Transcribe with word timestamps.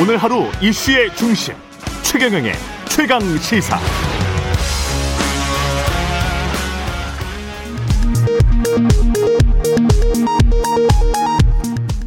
오늘 0.00 0.16
하루 0.16 0.44
이슈의 0.62 1.14
중심 1.14 1.54
최경영의 2.02 2.54
최강 2.88 3.20
시사. 3.36 3.78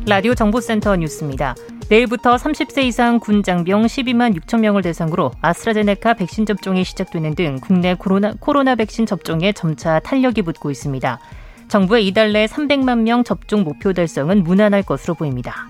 라디오 0.07 0.33
정보센터 0.33 0.95
뉴스입니다. 0.95 1.53
내일부터 1.87 2.35
30세 2.35 2.83
이상 2.85 3.19
군 3.19 3.43
장병 3.43 3.83
12만 3.83 4.35
6천 4.39 4.61
명을 4.61 4.81
대상으로 4.81 5.29
아스트라제네카 5.41 6.15
백신 6.15 6.47
접종이 6.47 6.83
시작되는 6.83 7.35
등 7.35 7.59
국내 7.61 7.93
코로나, 7.93 8.33
코로나 8.39 8.73
백신 8.73 9.05
접종에 9.05 9.51
점차 9.51 9.99
탄력이 9.99 10.41
붙고 10.41 10.71
있습니다. 10.71 11.19
정부의 11.67 12.07
이달 12.07 12.33
내 12.33 12.47
300만 12.47 13.01
명 13.01 13.23
접종 13.23 13.63
목표 13.63 13.93
달성은 13.93 14.43
무난할 14.43 14.81
것으로 14.81 15.13
보입니다. 15.13 15.67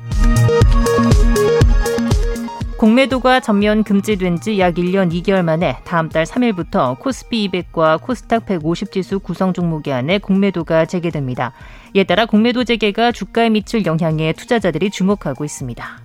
공매도가 2.83 3.39
전면 3.39 3.85
금지된 3.85 4.41
지 4.41 4.59
약 4.59 4.73
1년 4.73 5.09
2개월 5.09 5.41
만에 5.41 5.77
다음 5.85 6.09
달 6.09 6.25
3일부터 6.25 6.99
코스피 6.99 7.47
200과 7.47 8.01
코스닥 8.01 8.45
150 8.45 8.91
지수 8.91 9.19
구성 9.19 9.53
종목에 9.53 9.89
한해 9.89 10.17
공매도가 10.17 10.83
재개됩니다. 10.83 11.53
이에 11.93 12.03
따라 12.03 12.25
공매도 12.25 12.65
재개가 12.65 13.13
주가에 13.13 13.49
미칠 13.49 13.85
영향에 13.85 14.33
투자자들이 14.33 14.89
주목하고 14.89 15.45
있습니다. 15.45 16.01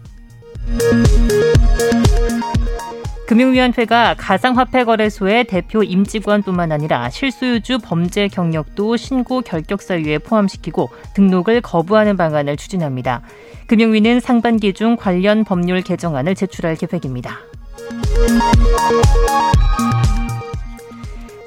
금융위원회가 3.29 4.15
가상화폐 4.17 4.85
거래소의 4.85 5.45
대표 5.45 5.83
임직원뿐만 5.83 6.73
아니라 6.73 7.11
실소유주 7.11 7.81
범죄 7.85 8.27
경력도 8.27 8.97
신고 8.97 9.43
결격 9.43 9.83
사유에 9.83 10.17
포함시키고 10.17 10.89
등록을 11.13 11.61
거부하는 11.61 12.17
방안을 12.17 12.57
추진합니다. 12.57 13.21
금융위는 13.67 14.21
상반기 14.21 14.73
중 14.73 14.97
관련 14.97 15.45
법률 15.45 15.83
개정안을 15.83 16.35
제출할 16.37 16.77
계획입니다. 16.77 17.37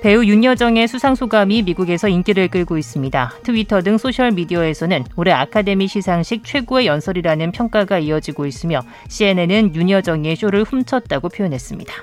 배우 0.01 0.25
윤여정의 0.25 0.87
수상 0.87 1.13
소감이 1.13 1.61
미국에서 1.61 2.07
인기를 2.07 2.47
끌고 2.47 2.79
있습니다. 2.79 3.33
트위터 3.43 3.81
등 3.81 3.99
소셜 3.99 4.31
미디어에서는 4.31 5.05
올해 5.15 5.31
아카데미 5.31 5.87
시상식 5.87 6.43
최고의 6.43 6.87
연설이라는 6.87 7.51
평가가 7.51 7.99
이어지고 7.99 8.47
있으며 8.47 8.81
CNN은 9.09 9.75
윤여정이 9.75 10.35
쇼를 10.35 10.63
훔쳤다고 10.63 11.29
표현했습니다. 11.29 11.93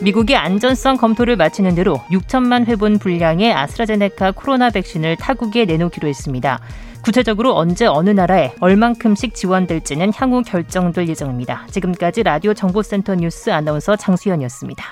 미국이 0.00 0.34
안전성 0.34 0.96
검토를 0.96 1.36
마치는 1.36 1.74
대로 1.74 1.96
6천만 2.10 2.66
회분 2.66 2.98
분량의 2.98 3.52
아스트라제네카 3.52 4.32
코로나 4.32 4.70
백신을 4.70 5.16
타국에 5.16 5.66
내놓기로 5.66 6.08
했습니다. 6.08 6.60
구체적으로 7.06 7.54
언제 7.54 7.86
어느 7.86 8.10
나라에 8.10 8.52
얼만큼씩 8.58 9.32
지원될지는 9.32 10.10
향후 10.16 10.42
결정될 10.42 11.06
예정입니다. 11.08 11.64
지금까지 11.70 12.24
라디오 12.24 12.52
정보센터 12.52 13.14
뉴스 13.14 13.48
아나운서 13.50 13.94
장수현이었습니다. 13.94 14.84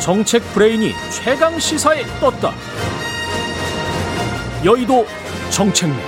정책 0.00 0.40
브레인이 0.54 0.92
최강 1.10 1.58
시사에 1.58 2.04
떴다. 2.20 2.52
여의도 4.64 5.04
정책맨. 5.50 5.98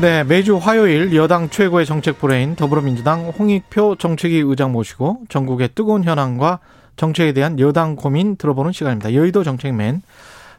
네, 0.00 0.24
매주 0.24 0.56
화요일 0.56 1.14
여당 1.14 1.48
최고의 1.48 1.86
정책 1.86 2.18
브레인 2.18 2.56
더불어민주당 2.56 3.28
홍익표 3.28 3.98
정책위 4.00 4.38
의장 4.38 4.72
모시고 4.72 5.20
정국의 5.28 5.68
뜨거운 5.76 6.02
현안과 6.02 6.58
정책에 6.96 7.32
대한 7.32 7.58
여당 7.58 7.96
고민 7.96 8.36
들어보는 8.36 8.72
시간입니다. 8.72 9.14
여의도 9.14 9.44
정책맨 9.44 10.02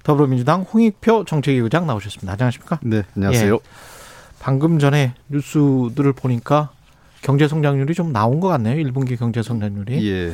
더불어민주당 0.03 0.61
홍익표 0.61 1.25
정책위 1.25 1.57
의장 1.59 1.87
나오셨습니다. 1.87 2.33
안녕하십니까? 2.33 2.79
네, 2.83 3.03
안녕하세요. 3.15 3.53
예, 3.55 3.59
방금 4.39 4.77
전에 4.77 5.13
뉴스들을 5.29 6.13
보니까 6.13 6.69
경제 7.21 7.47
성장률이 7.47 7.93
좀 7.95 8.13
나온 8.13 8.39
것 8.39 8.47
같네요. 8.49 8.75
1분기 8.83 9.17
경제 9.17 9.41
성장률이. 9.41 10.07
예. 10.07 10.33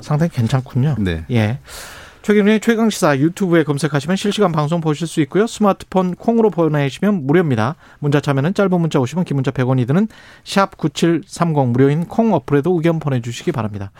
상당히 0.00 0.30
괜찮군요. 0.32 0.96
네. 0.98 1.24
예. 1.30 1.58
최경련의 2.22 2.60
최강시사 2.60 3.18
유튜브에 3.18 3.64
검색하시면 3.64 4.16
실시간 4.16 4.52
방송 4.52 4.80
보실 4.80 5.08
수 5.08 5.20
있고요. 5.22 5.46
스마트폰 5.46 6.14
콩으로 6.14 6.50
보내시면 6.50 7.26
무료입니다. 7.26 7.74
문자 7.98 8.20
참여는 8.20 8.54
짧은 8.54 8.80
문자 8.80 9.00
오시면 9.00 9.24
긴 9.24 9.34
문자 9.34 9.50
100원이 9.50 9.86
드는 9.88 10.06
샵 10.44 10.76
9730 10.78 11.68
무료인 11.68 12.06
콩 12.06 12.32
어플에도 12.32 12.74
의견 12.76 13.00
보내주시기 13.00 13.50
바랍니다. 13.50 13.90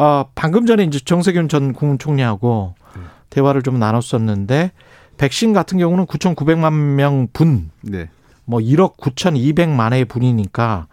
어, 0.00 0.30
방금 0.34 0.64
전에 0.64 0.82
이제 0.84 0.98
정세균 0.98 1.50
전 1.50 1.74
국무총리하고 1.74 2.74
네. 2.96 3.02
대화를 3.28 3.60
좀 3.60 3.78
나눴었는데 3.78 4.72
백신 5.18 5.52
같은 5.52 5.76
경우는 5.76 6.06
9,900만 6.06 6.72
명 6.72 7.28
분, 7.34 7.70
네. 7.82 8.08
뭐 8.46 8.60
1억 8.60 8.96
9,200만의 8.96 10.08
분이니까 10.08 10.86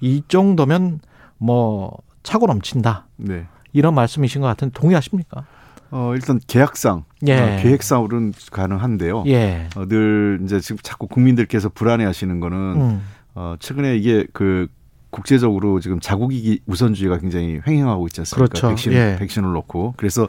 이 0.00 0.22
정도면 0.28 1.00
뭐 1.38 1.90
차고 2.22 2.46
넘친다. 2.46 3.08
네. 3.16 3.48
이런 3.72 3.96
말씀이신 3.96 4.40
것 4.40 4.46
같은데 4.46 4.78
동의하십니까? 4.78 5.44
어, 5.90 6.12
일단 6.14 6.38
계약상, 6.46 7.02
예. 7.26 7.38
어, 7.40 7.62
계획상으로는 7.62 8.32
가능한데요. 8.52 9.24
예. 9.26 9.66
어, 9.74 9.86
늘 9.88 10.38
이제 10.44 10.60
지금 10.60 10.78
자꾸 10.84 11.08
국민들께서 11.08 11.68
불안해 11.68 12.04
하시는 12.04 12.38
거는, 12.38 12.56
음. 12.56 13.02
어, 13.34 13.56
최근에 13.58 13.96
이게 13.96 14.24
그 14.32 14.68
국제적으로 15.12 15.78
지금 15.78 16.00
자국이기 16.00 16.62
우선주의가 16.66 17.18
굉장히 17.18 17.60
횡행하고 17.66 18.06
있지 18.06 18.22
않습니까? 18.22 18.48
그렇죠. 18.48 18.68
백신, 18.70 18.92
예. 18.94 19.16
백신을 19.18 19.52
놓고. 19.52 19.94
그래서 19.98 20.26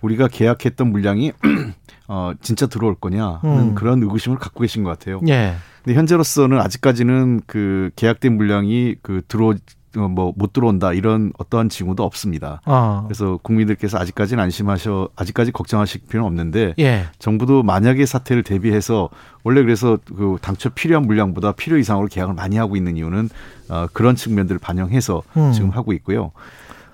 우리가 0.00 0.26
계약했던 0.26 0.90
물량이 0.90 1.32
어, 2.08 2.32
진짜 2.40 2.66
들어올 2.66 2.94
거냐는 2.94 3.38
음. 3.44 3.74
그런 3.74 4.02
의구심을 4.02 4.38
갖고 4.38 4.62
계신 4.62 4.84
것 4.84 4.90
같아요. 4.90 5.20
예. 5.28 5.54
근데 5.84 5.98
현재로서는 5.98 6.58
아직까지는 6.60 7.42
그 7.46 7.90
계약된 7.94 8.36
물량이 8.36 8.96
그 9.02 9.20
들어 9.28 9.48
어, 9.50 9.54
뭐 9.98 10.32
못 10.36 10.52
들어온다 10.52 10.92
이런 10.92 11.32
어떠한 11.38 11.68
징후도 11.68 12.02
없습니다. 12.04 12.60
아. 12.64 13.02
그래서 13.06 13.38
국민들께서 13.42 13.98
아직까지는 13.98 14.42
안심하셔 14.42 15.08
아직까지 15.16 15.52
걱정하실 15.52 16.02
필요는 16.08 16.26
없는데 16.26 16.74
예. 16.78 17.04
정부도 17.18 17.62
만약의 17.62 18.06
사태를 18.06 18.42
대비해서 18.42 19.08
원래 19.44 19.62
그래서 19.62 19.98
그 20.04 20.36
당초 20.40 20.70
필요한 20.70 21.06
물량보다 21.06 21.52
필요 21.52 21.78
이상으로 21.78 22.08
계약을 22.08 22.34
많이 22.34 22.56
하고 22.56 22.76
있는 22.76 22.96
이유는 22.96 23.28
어, 23.68 23.86
그런 23.92 24.16
측면들을 24.16 24.58
반영해서 24.58 25.22
음. 25.36 25.52
지금 25.52 25.70
하고 25.70 25.92
있고요. 25.92 26.32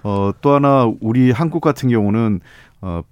어, 0.02 0.30
또 0.40 0.52
하나 0.54 0.90
우리 1.00 1.30
한국 1.30 1.60
같은 1.60 1.88
경우는 1.88 2.40
어, 2.80 3.02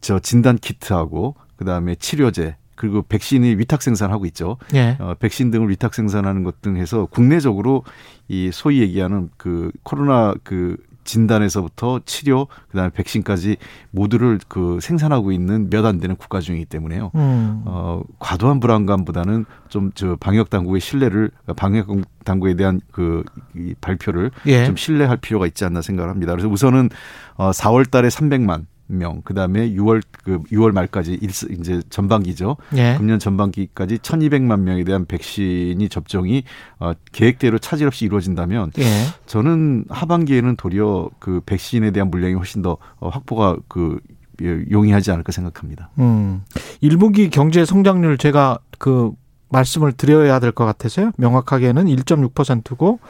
저 0.00 0.18
진단 0.18 0.58
키트하고 0.58 1.36
그다음에 1.56 1.94
치료제 1.94 2.56
그리고 2.74 3.02
백신이 3.02 3.56
위탁 3.58 3.82
생산하고 3.82 4.26
있죠. 4.26 4.56
예. 4.74 4.96
어, 5.00 5.14
백신 5.18 5.50
등을 5.50 5.68
위탁 5.70 5.94
생산하는 5.94 6.42
것 6.44 6.60
등 6.62 6.76
해서 6.76 7.06
국내적으로 7.06 7.82
이 8.28 8.50
소위 8.52 8.80
얘기하는 8.80 9.30
그 9.36 9.72
코로나 9.82 10.34
그 10.44 10.76
진단에서부터 11.04 12.00
치료 12.06 12.46
그다음에 12.70 12.90
백신까지 12.90 13.56
모두를 13.90 14.38
그 14.48 14.78
생산하고 14.80 15.32
있는 15.32 15.68
몇 15.70 15.84
안 15.84 15.98
되는 15.98 16.14
국가 16.14 16.38
중이기 16.40 16.66
때문에요. 16.66 17.10
음. 17.16 17.62
어 17.64 18.02
과도한 18.20 18.60
불안감보다는 18.60 19.44
좀 19.68 19.90
저 19.96 20.16
방역 20.20 20.48
당국의 20.50 20.80
신뢰를 20.80 21.30
방역 21.56 21.88
당국에 22.24 22.54
대한 22.54 22.80
그 22.92 23.24
이 23.56 23.74
발표를 23.80 24.30
예. 24.46 24.64
좀 24.64 24.76
신뢰할 24.76 25.16
필요가 25.18 25.46
있지 25.46 25.64
않나 25.64 25.82
생각을 25.82 26.08
합니다. 26.08 26.32
그래서 26.32 26.48
우선은 26.48 26.88
어 27.34 27.50
4월 27.50 27.90
달에 27.90 28.08
300만 28.08 28.64
명, 28.94 29.22
그 29.24 29.34
다음에 29.34 29.70
6월 29.70 30.02
그 30.24 30.40
6월 30.52 30.72
말까지 30.72 31.18
일, 31.20 31.30
이제 31.30 31.82
전반기죠. 31.90 32.56
예. 32.76 32.94
금년 32.96 33.18
전반기까지 33.18 33.98
1,200만 33.98 34.60
명에 34.60 34.84
대한 34.84 35.04
백신이 35.06 35.88
접종이 35.88 36.44
어, 36.78 36.92
계획대로 37.12 37.58
차질 37.58 37.86
없이 37.86 38.04
이루어진다면 38.04 38.72
예. 38.78 38.84
저는 39.26 39.84
하반기에는 39.88 40.56
도리어 40.56 41.10
그 41.18 41.40
백신에 41.46 41.90
대한 41.90 42.10
물량이 42.10 42.34
훨씬 42.34 42.62
더 42.62 42.76
어, 43.00 43.08
확보가 43.08 43.56
그 43.68 43.98
예, 44.42 44.64
용이하지 44.70 45.10
않을까 45.12 45.30
생각합니다. 45.32 45.90
음. 45.98 46.42
1분기 46.82 47.30
경제 47.30 47.64
성장률 47.64 48.18
제가 48.18 48.58
그 48.78 49.12
말씀을 49.50 49.92
드려야 49.92 50.40
될 50.40 50.50
것 50.52 50.64
같아서요. 50.64 51.12
명확하게는 51.18 51.84
1.6%고 51.84 53.00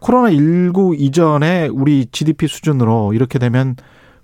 코로나 0.00 0.30
19 0.30 0.94
이전에 0.96 1.66
우리 1.66 2.06
GDP 2.06 2.46
수준으로 2.46 3.12
이렇게 3.14 3.40
되면 3.40 3.74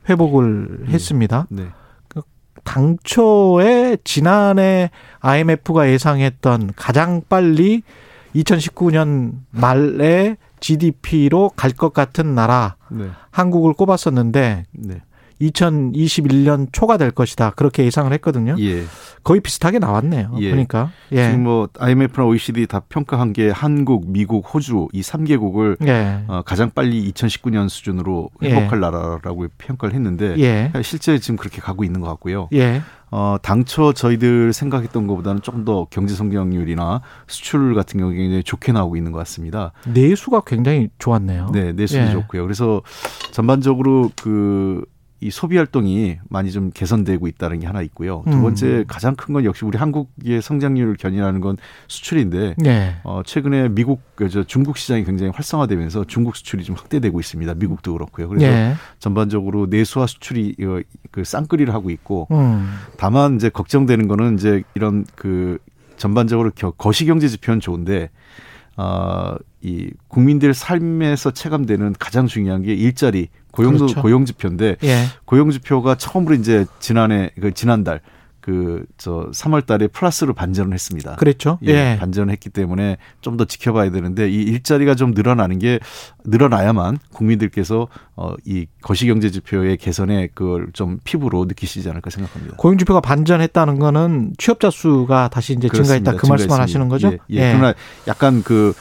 회복을 0.08 0.44
음. 0.44 0.86
했습니다. 0.88 1.46
네. 1.50 1.66
그 2.08 2.22
당초에 2.64 3.98
지난해 4.04 4.90
IMF가 5.20 5.88
예상했던 5.90 6.72
가장 6.76 7.22
빨리 7.28 7.82
2019년 8.34 9.32
말에 9.50 10.36
GDP로 10.60 11.50
갈 11.56 11.72
것 11.72 11.92
같은 11.92 12.34
나라 12.34 12.76
네. 12.90 13.08
한국을 13.30 13.74
꼽았었는데 13.74 14.64
네. 14.72 15.02
2021년 15.40 16.68
초가 16.72 16.96
될 16.96 17.10
것이다. 17.10 17.50
그렇게 17.50 17.84
예상을 17.84 18.12
했거든요. 18.14 18.56
예. 18.58 18.84
거의 19.22 19.40
비슷하게 19.40 19.78
나왔네요. 19.78 20.36
예. 20.40 20.50
그러니까 20.50 20.90
예. 21.12 21.24
지금 21.24 21.44
뭐 21.44 21.68
IMF나 21.78 22.26
OECD 22.26 22.66
다 22.66 22.80
평가한 22.88 23.32
게 23.32 23.50
한국, 23.50 24.10
미국, 24.10 24.54
호주 24.54 24.88
이 24.92 25.00
3개국을 25.00 25.76
예. 25.86 26.24
어, 26.28 26.42
가장 26.42 26.70
빨리 26.74 27.10
2019년 27.12 27.68
수준으로 27.68 28.30
회복할 28.42 28.78
예. 28.78 28.80
나라라고 28.80 29.46
평가를 29.58 29.94
했는데 29.94 30.34
예. 30.38 30.72
실제 30.82 31.18
지금 31.18 31.36
그렇게 31.36 31.60
가고 31.60 31.84
있는 31.84 32.00
것 32.00 32.08
같고요. 32.08 32.48
예. 32.52 32.82
어, 33.16 33.36
당초 33.40 33.92
저희들 33.92 34.52
생각했던 34.52 35.06
것보다는 35.06 35.40
조금 35.40 35.64
더 35.64 35.86
경제 35.88 36.16
성장률이나 36.16 37.00
수출 37.28 37.74
같은 37.76 38.00
경우에 38.00 38.16
굉장히 38.16 38.42
좋게 38.42 38.72
나오고 38.72 38.96
있는 38.96 39.12
것 39.12 39.18
같습니다. 39.18 39.70
내수가 39.86 40.42
굉장히 40.46 40.88
좋았네요. 40.98 41.50
네, 41.52 41.72
내수도 41.72 42.00
예. 42.02 42.10
좋고요. 42.10 42.42
그래서 42.42 42.82
전반적으로 43.30 44.10
그 44.20 44.84
이 45.24 45.30
소비 45.30 45.56
활동이 45.56 46.18
많이 46.28 46.52
좀 46.52 46.70
개선되고 46.70 47.26
있다는 47.26 47.60
게 47.60 47.66
하나 47.66 47.80
있고요. 47.80 48.22
두 48.26 48.36
음. 48.36 48.42
번째 48.42 48.66
음. 48.66 48.84
가장 48.86 49.16
큰 49.16 49.32
건 49.32 49.46
역시 49.46 49.64
우리 49.64 49.78
한국의 49.78 50.42
성장률을 50.42 50.96
견인하는 50.96 51.40
건 51.40 51.56
수출인데 51.88 52.56
네. 52.58 52.96
어, 53.04 53.22
최근에 53.24 53.70
미국 53.70 54.02
저 54.30 54.44
중국 54.44 54.76
시장이 54.76 55.02
굉장히 55.04 55.32
활성화되면서 55.34 56.04
중국 56.04 56.36
수출이 56.36 56.62
좀 56.62 56.76
확대되고 56.76 57.18
있습니다. 57.18 57.54
미국도 57.54 57.94
그렇고요. 57.94 58.28
그래서 58.28 58.46
네. 58.46 58.74
전반적으로 58.98 59.64
내수와 59.66 60.06
수출이 60.06 60.56
그 61.10 61.24
쌍끌이를 61.24 61.72
하고 61.72 61.88
있고 61.88 62.28
음. 62.30 62.70
다만 62.98 63.36
이제 63.36 63.48
걱정되는 63.48 64.06
거는 64.06 64.34
이제 64.34 64.62
이런 64.74 65.06
그 65.16 65.56
전반적으로 65.96 66.50
거시경제 66.76 67.28
지표는 67.28 67.60
좋은데 67.60 68.10
어, 68.76 69.36
이 69.64 69.90
국민들 70.08 70.52
삶에서 70.52 71.30
체감되는 71.30 71.94
가장 71.98 72.26
중요한 72.26 72.62
게 72.62 72.74
일자리 72.74 73.28
고용도 73.50 73.86
그렇죠. 73.86 74.02
고용 74.02 74.26
지표인데 74.26 74.76
예. 74.84 75.04
고용 75.24 75.50
지표가 75.50 75.94
처음으로 75.94 76.34
이제 76.34 76.66
지난해 76.80 77.30
그 77.40 77.52
지난달 77.52 78.00
그 78.40 78.84
저 78.98 79.30
3월 79.32 79.64
달에 79.64 79.86
플러스로 79.86 80.34
반전을 80.34 80.74
했습니다. 80.74 81.16
그랬죠. 81.16 81.58
예. 81.64 81.92
예. 81.92 81.96
반전을 81.98 82.30
했기 82.30 82.50
때문에 82.50 82.98
좀 83.22 83.38
더 83.38 83.46
지켜봐야 83.46 83.90
되는데 83.90 84.30
이 84.30 84.42
일자리가 84.42 84.94
좀 84.94 85.12
늘어나는 85.12 85.58
게 85.58 85.80
늘어나야만 86.24 86.98
국민들께서 87.14 87.88
어이 88.16 88.66
거시 88.82 89.06
경제 89.06 89.30
지표의 89.30 89.78
개선에 89.78 90.28
그걸 90.34 90.68
좀 90.74 91.00
피부로 91.04 91.46
느끼시지 91.46 91.88
않을까 91.88 92.10
생각합니다. 92.10 92.56
고용 92.58 92.76
지표가 92.76 93.00
반전했다는 93.00 93.78
거는 93.78 94.34
취업자 94.36 94.68
수가 94.70 95.28
다시 95.28 95.54
이제 95.54 95.70
증가했다 95.70 96.16
그 96.16 96.26
말씀을 96.26 96.60
하시는 96.60 96.88
거죠? 96.88 97.08
예. 97.08 97.18
예. 97.30 97.36
예. 97.36 97.52
그러나 97.54 97.74
약간 98.06 98.42
그 98.42 98.74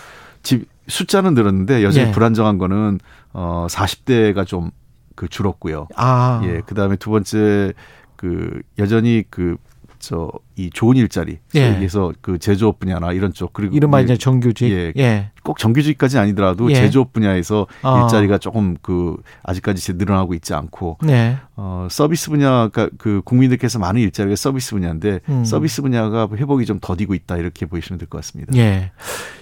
집 0.44 0.68
숫자는 0.88 1.34
늘었는데 1.34 1.84
여전히 1.84 2.10
예. 2.10 2.12
불안정한 2.12 2.58
거는 2.58 3.00
어 3.34 3.68
40대가 3.70 4.46
좀 4.46 4.72
그 5.16 5.28
줄었고요. 5.28 5.88
아. 5.96 6.42
예. 6.46 6.62
그다음에 6.62 6.96
두 6.96 7.12
번째 7.12 7.74
그 8.16 8.62
여전히 8.78 9.24
그 9.30 9.58
저 10.04 10.30
이 10.56 10.70
좋은 10.72 10.96
일자리 10.98 11.40
예. 11.56 11.74
여기서 11.74 12.14
그 12.22 12.38
제조업 12.38 12.80
분야나 12.80 13.12
이런 13.14 13.34
쪽 13.34 13.54
그리고 13.54 13.76
이른바 13.76 14.02
이제 14.02 14.16
정규직 14.16 14.70
예, 14.70 14.94
예. 14.98 15.32
꼭 15.42 15.58
정규직까지 15.58 16.20
아니더라도 16.20 16.70
예. 16.70 16.76
제조업 16.76 17.12
분야에서 17.12 17.66
어. 17.82 18.02
일자리가 18.04 18.38
조금 18.38 18.76
그 18.84 19.18
아직까지 19.42 19.94
늘어나고 19.94 20.36
있지 20.36 20.54
않고 20.54 21.00
네. 21.02 21.38
어 21.56 21.88
서비스 21.90 22.30
분야가 22.30 22.90
그 23.00 23.24
국민들께서 23.26 23.80
많은 23.80 24.00
일자리가 24.02 24.36
서비스 24.36 24.72
분야인데 24.76 25.22
음. 25.30 25.44
서비스 25.44 25.82
분야가 25.82 26.28
회복이 26.36 26.66
좀 26.68 26.78
더디고 26.80 27.16
있다 27.16 27.38
이렇게 27.38 27.66
보시면 27.66 27.98
될 27.98 28.08
것 28.08 28.20
같습니다. 28.20 28.56
예. 28.56 28.92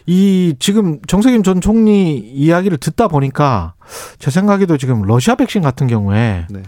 이 0.06 0.56
지금 0.60 1.02
정세균 1.08 1.44
전 1.44 1.60
총리 1.60 2.18
이야기를 2.20 2.78
듣다 2.78 3.10
보니까 3.10 3.74
제 4.18 4.32
생각에도 4.32 4.78
지금 4.78 5.02
러시아 5.02 5.36
백신 5.36 5.62
같은 5.62 5.88
경우에 5.88 6.46
네. 6.50 6.64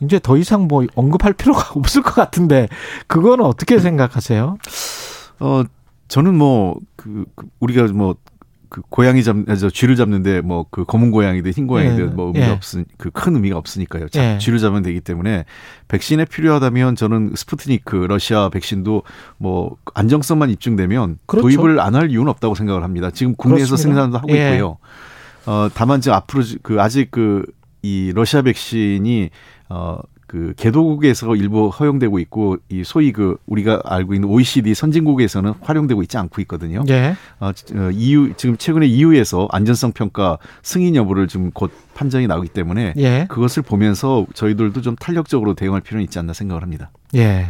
이제 0.00 0.18
더 0.18 0.36
이상 0.36 0.68
뭐 0.68 0.84
언급할 0.94 1.32
필요가 1.32 1.72
없을 1.78 2.02
것 2.02 2.14
같은데 2.14 2.68
그거는 3.06 3.44
어떻게 3.44 3.78
생각하세요? 3.78 4.58
어 5.40 5.62
저는 6.08 6.34
뭐그 6.36 7.24
그 7.34 7.46
우리가 7.60 7.84
뭐 7.92 8.14
그 8.68 8.82
고양이 8.88 9.22
잡, 9.22 9.36
저 9.58 9.70
쥐를 9.70 9.96
잡는데 9.96 10.40
뭐 10.40 10.66
그 10.70 10.84
검은 10.84 11.10
고양이든 11.10 11.52
흰 11.52 11.66
고양이든 11.66 11.98
예. 12.00 12.14
뭐 12.14 12.26
의미가 12.26 12.46
예. 12.46 12.50
없으, 12.50 12.84
그큰 12.98 13.36
의미가 13.36 13.56
없으니까요. 13.56 14.08
잡, 14.08 14.20
예. 14.20 14.38
쥐를 14.38 14.58
잡으면 14.58 14.82
되기 14.82 15.00
때문에 15.00 15.44
백신에 15.88 16.24
필요하다면 16.24 16.96
저는 16.96 17.32
스푸트니크 17.36 17.96
러시아 18.08 18.48
백신도 18.48 19.02
뭐 19.38 19.76
안정성만 19.94 20.50
입증되면 20.50 21.18
그렇죠. 21.26 21.46
도입을 21.48 21.80
안 21.80 21.94
할 21.94 22.10
이유는 22.10 22.28
없다고 22.28 22.54
생각을 22.54 22.82
합니다. 22.82 23.10
지금 23.10 23.34
국내에서 23.36 23.68
그렇습니다. 23.68 24.02
생산도 24.02 24.18
하고 24.18 24.36
예. 24.36 24.54
있고요. 24.54 24.78
어 25.46 25.68
다만 25.72 26.00
지금 26.00 26.16
앞으로 26.16 26.42
그 26.62 26.80
아직 26.80 27.10
그 27.10 27.46
이 27.82 28.10
러시아 28.12 28.42
백신이 28.42 29.30
어 29.68 29.98
그 30.26 30.54
개도국에서 30.56 31.36
일부 31.36 31.68
허용되고 31.68 32.18
있고 32.18 32.56
이 32.68 32.82
소위 32.84 33.12
그 33.12 33.36
우리가 33.46 33.80
알고 33.84 34.14
있는 34.14 34.28
OECD 34.28 34.74
선진국에서는 34.74 35.54
활용되고 35.60 36.02
있지 36.02 36.18
않고 36.18 36.40
있거든요. 36.42 36.84
예. 36.88 37.14
어, 37.38 37.52
EU 37.92 38.34
지금 38.36 38.56
최근에 38.56 38.86
EU에서 38.86 39.48
안전성 39.52 39.92
평가 39.92 40.38
승인 40.62 40.96
여부를 40.96 41.28
지금 41.28 41.52
곧 41.52 41.70
판정이 41.94 42.26
나오기 42.26 42.48
때문에 42.48 42.94
예. 42.96 43.26
그것을 43.28 43.62
보면서 43.62 44.26
저희들도 44.34 44.80
좀 44.82 44.96
탄력적으로 44.96 45.54
대응할 45.54 45.80
필요는 45.80 46.02
있지 46.04 46.18
않나 46.18 46.32
생각을 46.32 46.62
합니다. 46.62 46.90
예. 47.14 47.46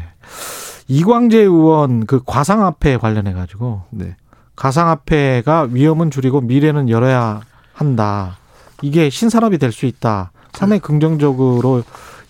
이광재 0.88 1.38
의원 1.38 2.04
그 2.04 2.20
과상화폐 2.24 2.98
관련해 2.98 3.32
가지고 3.32 3.82
네. 3.90 4.16
가상화폐가 4.54 5.68
위험은 5.70 6.10
줄이고 6.10 6.42
미래는 6.42 6.90
열어야 6.90 7.40
한다. 7.72 8.36
이게 8.82 9.08
신산업이 9.08 9.56
될 9.58 9.72
수 9.72 9.86
있다. 9.86 10.30
상당히 10.56 10.80
긍정적으로 10.80 11.82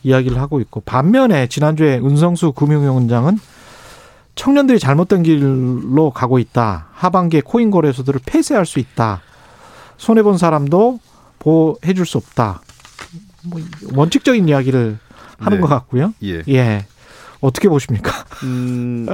이야기를 0.03 0.39
하고 0.41 0.61
있고 0.61 0.81
반면에 0.81 1.47
지난주에 1.47 1.99
은성수 1.99 2.53
금융위원장은 2.53 3.39
청년들이 4.35 4.79
잘못된 4.79 5.23
길로 5.23 6.11
가고 6.11 6.39
있다. 6.39 6.89
하반기에 6.93 7.41
코인 7.45 7.71
거래소들을 7.71 8.21
폐쇄할 8.27 8.67
수 8.67 8.79
있다. 8.79 9.23
손해 9.97 10.23
본 10.23 10.37
사람도 10.37 11.01
보호해 11.39 11.95
줄 11.95 12.05
수 12.05 12.19
없다. 12.19 12.61
뭐 13.45 13.61
원칙적인 13.95 14.49
이야기를 14.49 14.99
하는 15.39 15.59
네. 15.59 15.63
것 15.63 15.69
같고요. 15.69 16.13
예. 16.25 16.43
예. 16.49 16.85
어떻게 17.41 17.69
보십니까? 17.69 18.13
음, 18.43 19.07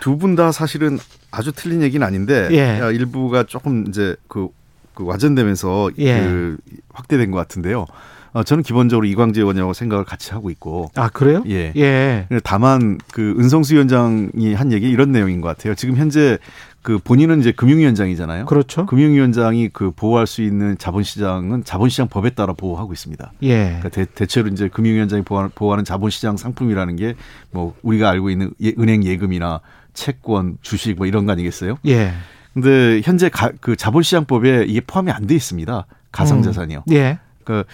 두 0.00 0.18
분 0.18 0.36
다 0.36 0.52
사실은 0.52 0.98
아주 1.30 1.50
틀린 1.52 1.82
얘기는 1.82 2.06
아닌데 2.06 2.48
예. 2.52 2.78
일부가 2.92 3.44
조금 3.44 3.86
이제 3.88 4.14
그, 4.28 4.48
그 4.94 5.04
와전되면서 5.04 5.90
예. 5.98 6.20
그 6.20 6.56
확대된 6.92 7.30
것 7.30 7.38
같은데요. 7.38 7.86
어, 8.34 8.42
저는 8.42 8.64
기본적으로 8.64 9.06
이광재 9.06 9.40
의원이라고 9.40 9.72
생각을 9.72 10.04
같이 10.04 10.32
하고 10.32 10.50
있고. 10.50 10.90
아 10.96 11.08
그래요? 11.08 11.42
예. 11.48 11.72
예. 11.76 12.26
다만 12.42 12.98
그 13.12 13.34
은성수 13.38 13.74
위원장이 13.74 14.54
한 14.54 14.72
얘기 14.72 14.90
이런 14.90 15.12
내용인 15.12 15.40
것 15.40 15.48
같아요. 15.48 15.74
지금 15.76 15.96
현재 15.96 16.38
그 16.82 16.98
본인은 16.98 17.40
이제 17.40 17.52
금융위원장이잖아요. 17.52 18.46
그렇죠. 18.46 18.86
금융위원장이 18.86 19.70
그 19.72 19.92
보호할 19.92 20.26
수 20.26 20.42
있는 20.42 20.76
자본시장은 20.76 21.62
자본시장 21.64 22.08
법에 22.08 22.30
따라 22.30 22.52
보호하고 22.52 22.92
있습니다. 22.92 23.32
예. 23.44 23.78
그러니까 23.80 23.88
대, 24.14 24.26
체로 24.26 24.48
이제 24.48 24.68
금융위원장이 24.68 25.22
보호하는 25.22 25.84
자본시장 25.84 26.36
상품이라는 26.36 26.96
게 26.96 27.14
뭐 27.52 27.74
우리가 27.82 28.10
알고 28.10 28.30
있는 28.30 28.50
예, 28.62 28.72
은행 28.78 29.04
예금이나 29.04 29.60
채권, 29.94 30.58
주식 30.60 30.96
뭐 30.96 31.06
이런 31.06 31.24
거 31.24 31.30
아니겠어요? 31.32 31.78
예. 31.86 32.12
근데 32.52 33.00
현재 33.04 33.28
가, 33.28 33.52
그 33.60 33.76
자본시장법에 33.76 34.64
이게 34.66 34.80
포함이 34.80 35.12
안 35.12 35.26
돼 35.28 35.36
있습니다. 35.36 35.86
가상자산이요. 36.10 36.82
음. 36.88 36.92
예. 36.92 37.18
그러니까 37.44 37.68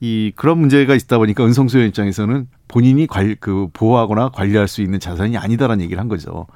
이 0.00 0.32
그런 0.34 0.58
문제가 0.58 0.94
있다 0.94 1.18
보니까 1.18 1.44
은성수 1.44 1.78
의 1.78 1.88
입장에서는 1.88 2.46
본인이 2.68 3.06
관, 3.06 3.36
그 3.40 3.68
보호하거나 3.72 4.30
관리할 4.30 4.68
수 4.68 4.82
있는 4.82 4.98
자산이 4.98 5.36
아니다라는 5.36 5.84
얘기를 5.84 6.00
한 6.00 6.08
거죠. 6.08 6.46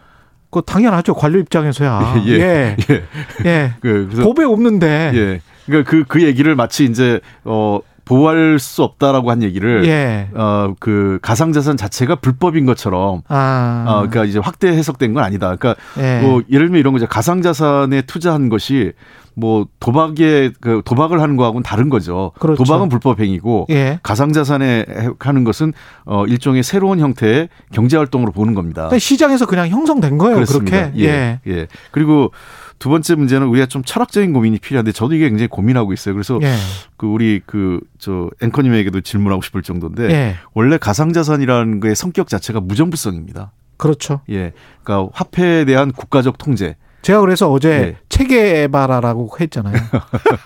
그 0.50 0.62
당연하죠. 0.62 1.14
관료 1.14 1.38
입장에서야. 1.38 2.24
예. 2.26 2.32
예. 2.32 2.76
예. 2.90 3.04
예. 3.44 3.72
그, 3.80 4.08
그래서 4.10 4.22
법에 4.22 4.44
없는데. 4.44 5.12
예. 5.14 5.40
그러니까 5.66 5.90
그, 5.90 6.04
그 6.06 6.22
얘기를 6.22 6.54
마치 6.54 6.84
이제, 6.84 7.20
어, 7.44 7.80
보호할 8.06 8.58
수 8.60 8.84
없다라고 8.84 9.30
한 9.30 9.42
얘기를 9.42 9.84
예. 9.84 10.28
어그 10.32 11.18
가상 11.22 11.52
자산 11.52 11.76
자체가 11.76 12.14
불법인 12.14 12.64
것처럼 12.64 13.22
아. 13.26 13.84
어 13.86 13.94
그러니까 13.96 14.24
이제 14.24 14.38
확대 14.38 14.68
해석된 14.68 15.12
건 15.12 15.24
아니다. 15.24 15.56
그러니까 15.56 15.74
예. 15.98 16.20
뭐 16.20 16.40
예를 16.48 16.68
들면 16.68 16.78
이런 16.78 16.92
거죠. 16.92 17.08
가상 17.08 17.42
자산에 17.42 18.02
투자한 18.02 18.48
것이 18.48 18.92
뭐 19.38 19.66
도박에 19.80 20.50
그 20.60 20.82
도박을 20.84 21.20
하는 21.20 21.36
거하고는 21.36 21.62
다른 21.62 21.88
거죠. 21.88 22.32
그렇죠. 22.38 22.64
도박은 22.64 22.88
불법 22.88 23.20
행위고 23.20 23.66
예. 23.70 24.00
가상자산에 24.02 24.86
하는 25.18 25.44
것은 25.44 25.72
어 26.06 26.24
일종의 26.26 26.62
새로운 26.62 26.98
형태의 26.98 27.48
경제 27.72 27.96
활동으로 27.96 28.32
보는 28.32 28.54
겁니다. 28.54 28.88
시장에서 28.98 29.46
그냥 29.46 29.68
형성된 29.68 30.16
거예요. 30.18 30.36
그렇습니다. 30.36 30.90
그렇게. 30.90 31.00
예. 31.04 31.06
예. 31.06 31.40
예. 31.46 31.66
그리고 31.90 32.32
두 32.78 32.88
번째 32.88 33.14
문제는 33.14 33.46
우리가 33.46 33.66
좀 33.66 33.82
철학적인 33.84 34.32
고민이 34.32 34.58
필요한데 34.58 34.92
저도 34.92 35.14
이게 35.14 35.28
굉장히 35.28 35.48
고민하고 35.48 35.92
있어요. 35.92 36.14
그래서 36.14 36.38
예. 36.42 36.54
그 36.96 37.06
우리 37.06 37.40
그 37.44 37.80
저 37.98 38.30
앵커님에게도 38.40 39.00
질문하고 39.00 39.42
싶을 39.42 39.62
정도인데 39.62 40.10
예. 40.10 40.36
원래 40.54 40.78
가상자산이라는 40.78 41.80
거의 41.80 41.96
성격 41.96 42.28
자체가 42.28 42.60
무정부성입니다. 42.60 43.50
그렇죠. 43.76 44.20
예. 44.30 44.52
그러니까 44.82 45.10
화폐에 45.12 45.64
대한 45.64 45.90
국가적 45.92 46.38
통제 46.38 46.76
제가 47.06 47.20
그래서 47.20 47.48
어제 47.52 47.70
예. 47.70 47.96
체계바라라고 48.08 49.30
했잖아요. 49.38 49.76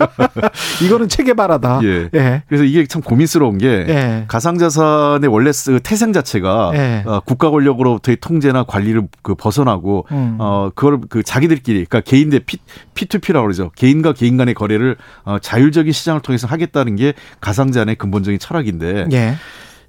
이거는 0.84 1.08
체계바라다. 1.08 1.80
예. 1.84 2.10
예. 2.14 2.42
그래서 2.48 2.64
이게 2.64 2.84
참 2.86 3.00
고민스러운 3.00 3.56
게 3.56 3.66
예. 3.88 4.24
가상자산의 4.28 5.30
원래 5.30 5.52
그 5.64 5.80
태생 5.82 6.12
자체가 6.12 6.72
예. 6.74 7.02
어, 7.06 7.20
국가 7.24 7.48
권력으로부터의 7.48 8.18
통제나 8.20 8.64
관리를 8.64 9.04
그 9.22 9.34
벗어나고 9.34 10.04
음. 10.12 10.36
어 10.38 10.70
그걸 10.74 11.00
그 11.08 11.22
자기들끼리 11.22 11.86
그러니까 11.86 12.00
개인 12.00 12.28
대 12.28 12.40
P, 12.40 12.58
P2P라고 12.94 13.44
그러죠. 13.44 13.70
개인과 13.74 14.12
개인 14.12 14.36
간의 14.36 14.52
거래를 14.52 14.98
어, 15.24 15.38
자율적인 15.38 15.94
시장을 15.94 16.20
통해서 16.20 16.46
하겠다는 16.46 16.96
게 16.96 17.14
가상자산의 17.40 17.96
근본적인 17.96 18.38
철학인데 18.38 19.06
예. 19.12 19.34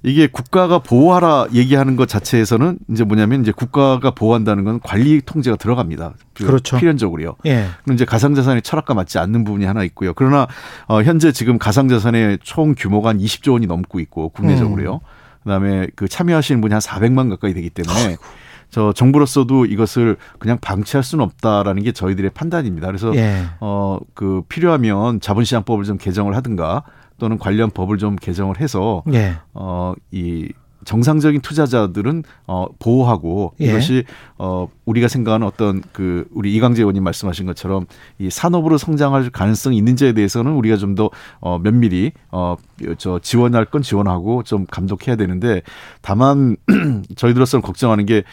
이게 0.04 0.26
국가가 0.26 0.80
보호하라 0.80 1.48
얘기하는 1.52 1.94
것 1.96 2.08
자체에서는 2.08 2.78
이제 2.90 3.04
뭐냐면 3.04 3.42
이제 3.42 3.52
국가가 3.52 4.10
보호한다는 4.10 4.64
건 4.64 4.80
관리 4.82 5.20
통제가 5.20 5.56
들어갑니다. 5.56 6.14
그 6.34 6.46
그렇죠. 6.46 6.76
필연적으로요. 6.76 7.36
예. 7.46 7.66
그럼 7.84 7.94
이제 7.94 8.04
가상자산의 8.04 8.62
철학과 8.62 8.94
맞지 8.94 9.18
않는 9.18 9.44
부분이 9.44 9.64
하나 9.64 9.84
있고요. 9.84 10.12
그러나 10.14 10.48
어 10.88 11.02
현재 11.02 11.30
지금 11.30 11.58
가상자산의 11.58 12.38
총 12.42 12.74
규모가 12.76 13.10
한 13.10 13.18
20조 13.18 13.52
원이 13.52 13.66
넘고 13.66 14.00
있고 14.00 14.30
국내적으로요. 14.30 14.94
음. 14.94 15.00
그다음에 15.44 15.86
그 15.94 16.08
참여하시는 16.08 16.60
분이 16.60 16.72
한 16.72 16.80
400만 16.80 17.28
가까이 17.30 17.54
되기 17.54 17.70
때문에 17.70 18.06
아이고. 18.06 18.22
저 18.70 18.92
정부로서도 18.92 19.66
이것을 19.66 20.16
그냥 20.38 20.56
방치할 20.60 21.04
수는 21.04 21.22
없다라는 21.26 21.82
게 21.82 21.92
저희들의 21.92 22.30
판단입니다. 22.30 22.86
그래서 22.86 23.14
예. 23.14 23.44
어그 23.60 24.42
필요하면 24.48 25.20
자본시장법을 25.20 25.84
좀 25.84 25.98
개정을 25.98 26.34
하든가 26.36 26.82
또는 27.22 27.38
관련 27.38 27.70
법을 27.70 27.98
좀 27.98 28.16
개정을 28.16 28.58
해서 28.60 29.04
예. 29.12 29.36
어이 29.52 30.48
정상적인 30.84 31.40
투자자들은 31.40 32.24
어 32.48 32.66
보호하고 32.80 33.52
예. 33.60 33.66
이것이 33.66 34.02
어 34.38 34.66
우리가 34.86 35.06
생각하는 35.06 35.46
어떤 35.46 35.84
그 35.92 36.26
우리 36.32 36.52
이광재 36.56 36.82
의원님 36.82 37.04
말씀하신 37.04 37.46
것처럼 37.46 37.86
이 38.18 38.28
산업으로 38.28 38.76
성장할 38.76 39.30
가능성이 39.30 39.76
있는지에 39.76 40.14
대해서는 40.14 40.50
우리가 40.54 40.76
좀 40.76 40.96
더 40.96 41.10
어 41.40 41.58
면밀히 41.60 42.10
어 42.32 42.56
저 42.98 43.20
지원할 43.20 43.66
건 43.66 43.82
지원하고 43.82 44.42
좀 44.42 44.66
감독해야 44.68 45.14
되는데 45.14 45.62
다만 46.00 46.56
저희들로서는 47.14 47.62
걱정하는 47.62 48.04
게 48.04 48.24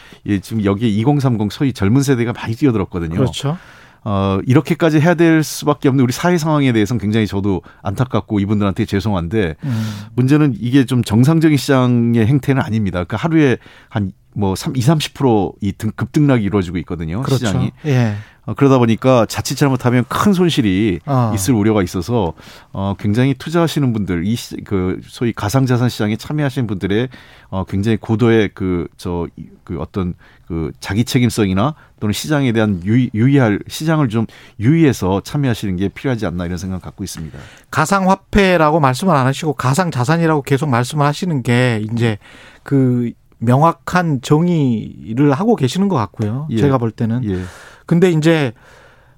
지금 0.42 0.64
여기에 0.64 0.88
2030 0.88 1.52
소위 1.52 1.72
젊은 1.72 2.02
세대가 2.02 2.32
많이 2.32 2.56
뛰어들었거든요. 2.56 3.14
그렇죠. 3.14 3.56
어, 4.04 4.40
이렇게까지 4.46 5.00
해야 5.00 5.14
될 5.14 5.42
수밖에 5.42 5.88
없는 5.88 6.02
우리 6.02 6.12
사회 6.12 6.38
상황에 6.38 6.72
대해서는 6.72 7.00
굉장히 7.00 7.26
저도 7.26 7.62
안타깝고 7.82 8.40
이분들한테 8.40 8.84
죄송한데 8.84 9.56
음. 9.62 9.86
문제는 10.16 10.54
이게 10.58 10.84
좀 10.84 11.02
정상적인 11.02 11.56
시장의 11.56 12.26
행태는 12.26 12.62
아닙니다. 12.62 13.04
그러니까 13.04 13.16
하루에 13.16 13.58
한 13.88 14.12
뭐 14.32 14.54
3, 14.54 14.76
20, 14.76 15.14
30%이 15.14 15.72
등, 15.72 15.90
급등락이 15.94 16.44
이루어지고 16.44 16.78
있거든요. 16.78 17.22
그렇죠. 17.22 17.46
시장이. 17.46 17.72
예. 17.86 18.14
어, 18.46 18.54
그러다 18.54 18.78
보니까 18.78 19.26
자칫 19.26 19.56
잘못하면 19.56 20.04
큰 20.08 20.32
손실이 20.32 21.00
어. 21.06 21.32
있을 21.34 21.54
우려가 21.54 21.82
있어서 21.82 22.32
어, 22.72 22.94
굉장히 22.98 23.34
투자하시는 23.34 23.92
분들, 23.92 24.24
이그 24.26 25.00
소위 25.04 25.32
가상자산 25.32 25.88
시장에 25.88 26.16
참여하시는 26.16 26.66
분들의 26.66 27.08
어, 27.50 27.64
굉장히 27.64 27.96
고도의 27.96 28.50
그 28.54 28.88
저그 28.96 29.30
그 29.64 29.78
어떤 29.78 30.14
그 30.46 30.72
자기 30.80 31.04
책임성이나 31.04 31.74
또는 32.00 32.12
시장에 32.12 32.52
대한 32.52 32.80
유의, 32.84 33.10
유의할 33.14 33.60
시장을 33.68 34.08
좀 34.08 34.26
유의해서 34.58 35.20
참여하시는 35.22 35.76
게 35.76 35.88
필요하지 35.88 36.26
않나 36.26 36.46
이런 36.46 36.56
생각 36.56 36.76
을 36.76 36.80
갖고 36.80 37.04
있습니다. 37.04 37.38
가상화폐라고 37.70 38.80
말씀을 38.80 39.14
안 39.14 39.26
하시고 39.26 39.52
가상자산이라고 39.52 40.42
계속 40.42 40.68
말씀을 40.70 41.04
하시는 41.04 41.42
게 41.42 41.84
이제 41.92 42.18
그 42.62 43.12
명확한 43.40 44.20
정의를 44.22 45.32
하고 45.32 45.56
계시는 45.56 45.88
것 45.88 45.96
같고요. 45.96 46.46
예. 46.50 46.56
제가 46.56 46.78
볼 46.78 46.90
때는. 46.90 47.24
예. 47.24 47.40
근데 47.86 48.10
이제 48.10 48.52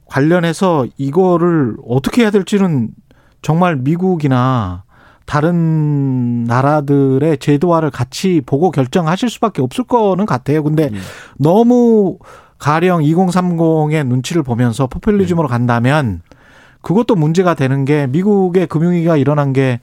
관련해서 0.06 0.86
이거를 0.96 1.76
어떻게 1.86 2.22
해야 2.22 2.30
될지는 2.30 2.90
정말 3.42 3.76
미국이나 3.76 4.84
다른 5.26 6.44
나라들의 6.44 7.38
제도화를 7.38 7.90
같이 7.90 8.42
보고 8.44 8.70
결정하실 8.70 9.30
수밖에 9.30 9.62
없을 9.62 9.84
거는 9.84 10.26
같아요. 10.26 10.62
근데 10.62 10.90
예. 10.92 10.98
너무 11.38 12.18
가령 12.58 13.00
2030의 13.00 14.06
눈치를 14.06 14.42
보면서 14.42 14.86
포퓰리즘으로 14.86 15.48
네. 15.48 15.52
간다면 15.52 16.22
그것도 16.80 17.14
문제가 17.16 17.54
되는 17.54 17.84
게 17.84 18.06
미국의 18.08 18.66
금융위기가 18.66 19.16
일어난 19.16 19.52
게 19.52 19.80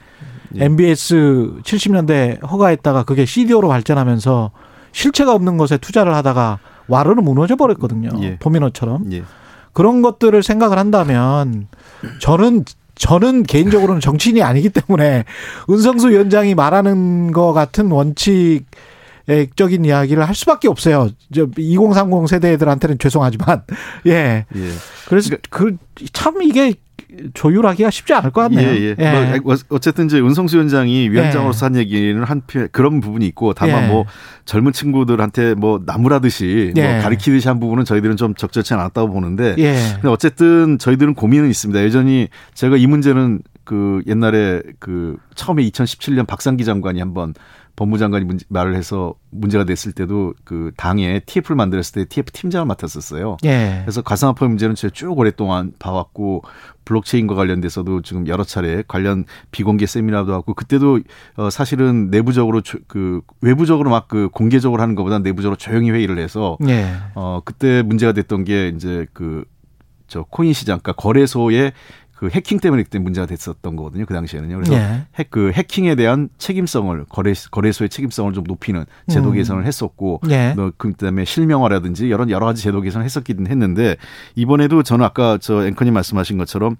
예. 0.55 0.65
MBS 0.65 1.53
70년대 1.63 2.45
허가했다가 2.45 3.03
그게 3.03 3.25
CDO로 3.25 3.67
발전하면서 3.67 4.51
실체가 4.91 5.33
없는 5.33 5.57
것에 5.57 5.77
투자를 5.77 6.13
하다가 6.15 6.59
와르르 6.87 7.21
무너져 7.21 7.55
버렸거든요. 7.55 8.09
예. 8.21 8.37
도미노처럼. 8.39 9.13
예. 9.13 9.23
그런 9.73 10.01
것들을 10.01 10.41
생각을 10.41 10.77
한다면 10.77 11.67
저는 12.19 12.65
저는 12.95 13.43
개인적으로는 13.43 14.01
정치인이 14.01 14.43
아니기 14.43 14.69
때문에 14.69 15.23
은성수 15.69 16.09
위원장이 16.09 16.53
말하는 16.55 17.31
것 17.31 17.53
같은 17.53 17.89
원칙 17.91 18.65
적인 19.55 19.85
이야기를 19.85 20.27
할 20.27 20.33
수밖에 20.35 20.67
없어요. 20.67 21.09
저 21.33 21.47
2030 21.55 22.27
세대들한테는 22.27 22.97
죄송하지만 22.99 23.63
예. 24.07 24.45
예. 24.55 24.69
그래서 25.07 25.35
그참 25.49 26.41
이게 26.41 26.73
조율하기가 27.33 27.89
쉽지 27.89 28.13
않을 28.13 28.31
것 28.31 28.41
같네요. 28.41 28.69
예, 28.69 28.95
예. 28.99 29.33
예. 29.33 29.39
뭐 29.43 29.55
어쨌든 29.69 30.05
이제 30.05 30.19
은성수 30.19 30.57
위원장이 30.57 31.09
위원장으로서 31.09 31.65
예. 31.65 31.67
한 31.67 31.75
얘기는 31.75 32.23
한 32.23 32.41
그런 32.71 33.01
부분이 33.01 33.25
있고 33.27 33.53
다만 33.53 33.83
예. 33.83 33.88
뭐 33.88 34.05
젊은 34.45 34.73
친구들한테 34.73 35.53
뭐 35.55 35.81
나무라듯이 35.85 36.71
뭐 36.75 36.83
예. 36.83 36.99
가리키듯이 36.99 37.47
한 37.47 37.59
부분은 37.59 37.85
저희들은 37.85 38.17
좀 38.17 38.35
적절치 38.35 38.73
않았다고 38.73 39.11
보는데 39.11 39.55
근데 39.55 40.07
어쨌든 40.07 40.77
저희들은 40.79 41.13
고민은 41.13 41.49
있습니다. 41.49 41.83
여전히 41.83 42.27
제가 42.53 42.77
이 42.77 42.88
문제는 42.88 43.41
그 43.63 44.01
옛날에 44.07 44.63
그 44.79 45.17
처음에 45.35 45.61
2017년 45.69 46.25
박상기 46.25 46.65
장관이 46.65 46.99
한번 46.99 47.35
법무장관이 47.75 48.25
문제, 48.25 48.45
말을 48.49 48.75
해서 48.75 49.15
문제가 49.29 49.63
됐을 49.63 49.91
때도 49.91 50.33
그 50.43 50.71
당에 50.77 51.21
TF를 51.25 51.55
만들었을 51.55 51.93
때 51.93 52.05
TF 52.05 52.31
팀장을 52.31 52.65
맡았었어요. 52.65 53.38
예. 53.45 53.81
그래서 53.83 54.01
가상화폐 54.01 54.47
문제는 54.47 54.75
제가 54.75 54.91
쭉 54.93 55.17
오랫동안 55.17 55.73
봐왔고 55.79 56.43
블록체인과 56.85 57.35
관련돼서도 57.35 58.01
지금 58.01 58.27
여러 58.27 58.43
차례 58.43 58.83
관련 58.88 59.25
비공개 59.51 59.85
세미나도 59.85 60.33
하고 60.33 60.53
그때도 60.53 60.99
어 61.38 61.49
사실은 61.49 62.09
내부적으로 62.09 62.61
그 62.88 63.21
외부적으로 63.41 63.89
막 63.89 64.09
그 64.09 64.27
공개적으로 64.29 64.81
하는 64.81 64.95
것보다 64.95 65.19
내부적으로 65.19 65.55
조용히 65.55 65.91
회의를 65.91 66.17
해서 66.17 66.57
예. 66.67 66.88
어 67.13 67.41
그때 67.45 67.83
문제가 67.83 68.11
됐던 68.11 68.43
게 68.43 68.69
이제 68.69 69.05
그 69.13 69.45
저 70.09 70.23
코인 70.23 70.51
시장, 70.51 70.79
그러니까 70.79 71.01
거래소의 71.01 71.71
그 72.19 72.27
해킹 72.27 72.59
때문에 72.59 72.83
그때 72.83 72.99
문제가 72.99 73.25
됐었던 73.25 73.77
거거든요. 73.77 74.05
그 74.05 74.13
당시에는요. 74.13 74.55
그래서 74.57 74.73
예. 74.73 75.05
핵, 75.15 75.31
그 75.31 75.53
해킹에 75.53 75.95
대한 75.95 76.27
책임성을 76.38 77.05
거래 77.05 77.31
거래소의 77.49 77.88
책임성을 77.88 78.33
좀 78.33 78.43
높이는 78.45 78.83
제도 79.07 79.29
음. 79.29 79.35
개선을 79.35 79.65
했었고, 79.65 80.19
예. 80.29 80.51
뭐 80.53 80.73
그다음에 80.75 81.23
실명화라든지 81.23 82.11
여러 82.11 82.29
여러 82.29 82.45
가지 82.45 82.61
제도 82.61 82.81
개선을 82.81 83.05
했었긴 83.05 83.47
했는데 83.47 83.95
이번에도 84.35 84.83
저는 84.83 85.05
아까 85.05 85.38
저 85.39 85.65
앵커님 85.65 85.93
말씀하신 85.93 86.38
것처럼 86.38 86.75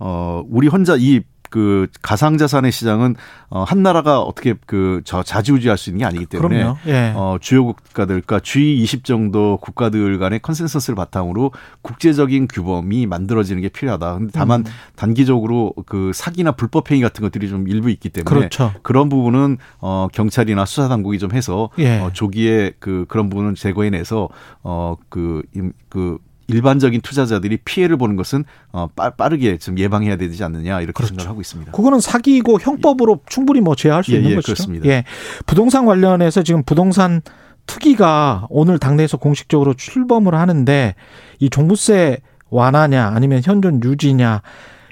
어 0.00 0.42
우리 0.48 0.66
혼자 0.66 0.96
이 0.98 1.20
그 1.50 1.88
가상 2.00 2.38
자산의 2.38 2.72
시장은 2.72 3.16
어, 3.50 3.64
한 3.64 3.82
나라가 3.82 4.20
어떻게 4.20 4.54
그 4.66 5.00
저 5.10 5.22
자지우지할 5.22 5.76
수 5.76 5.90
있는 5.90 5.98
게 6.00 6.04
아니기 6.04 6.26
때문에 6.26 6.74
예. 6.86 7.12
어, 7.16 7.36
주요 7.40 7.66
국가들, 7.66 8.20
그러니까 8.22 8.38
G20 8.38 9.04
정도 9.04 9.56
국가들 9.56 10.18
간의 10.18 10.40
컨센서스를 10.40 10.94
바탕으로 10.94 11.52
국제적인 11.82 12.48
규범이 12.48 13.06
만들어지는 13.06 13.62
게 13.62 13.68
필요하다. 13.68 14.14
근데 14.14 14.32
다만 14.32 14.60
음. 14.60 14.64
단기적으로 14.96 15.74
그 15.86 16.12
사기나 16.14 16.52
불법 16.52 16.90
행위 16.90 17.02
같은 17.02 17.22
것들이 17.22 17.48
좀 17.48 17.66
일부 17.68 17.90
있기 17.90 18.08
때문에 18.10 18.34
그렇죠. 18.34 18.72
그런 18.82 19.08
부분은 19.08 19.58
어, 19.80 20.06
경찰이나 20.12 20.64
수사 20.64 20.88
당국이 20.88 21.18
좀 21.18 21.32
해서 21.32 21.70
예. 21.78 21.98
어, 21.98 22.10
조기에 22.12 22.74
그 22.78 23.06
그런 23.08 23.28
부분은 23.30 23.54
제거해내서 23.54 24.28
어그그 24.62 25.42
그 25.88 26.18
일반적인 26.50 27.00
투자자들이 27.00 27.58
피해를 27.58 27.96
보는 27.96 28.16
것은 28.16 28.44
어, 28.72 28.88
빠르게 28.88 29.58
좀 29.58 29.78
예방해야 29.78 30.16
되지 30.16 30.42
않느냐 30.44 30.80
이렇게 30.80 30.92
그렇죠. 30.92 31.14
생각하고 31.14 31.40
있습니다. 31.40 31.72
그거는 31.72 32.00
사기고 32.00 32.60
형법으로 32.60 33.20
충분히 33.28 33.60
뭐 33.60 33.74
제어할 33.74 34.04
수 34.04 34.12
예, 34.12 34.16
있는 34.16 34.30
예, 34.30 34.34
것이죠. 34.36 34.54
그렇습니다. 34.54 34.86
예. 34.88 35.04
부동산 35.46 35.86
관련해서 35.86 36.42
지금 36.42 36.62
부동산 36.62 37.22
투기가 37.66 38.46
오늘 38.50 38.78
당내에서 38.78 39.16
공식적으로 39.16 39.74
출범을 39.74 40.34
하는데 40.34 40.94
이 41.38 41.50
종부세 41.50 42.18
완화냐 42.50 43.12
아니면 43.14 43.42
현존 43.44 43.80
유지냐 43.82 44.42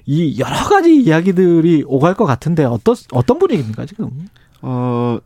이 0.07 0.39
여러 0.39 0.55
가지 0.69 0.97
이야기들이 0.97 1.85
오갈 1.87 2.15
것 2.15 2.25
같은데 2.25 2.65
어떤 2.65 2.95
어떤 3.13 3.39
분위기입니까 3.39 3.85
지금? 3.85 4.11
어 4.63 5.19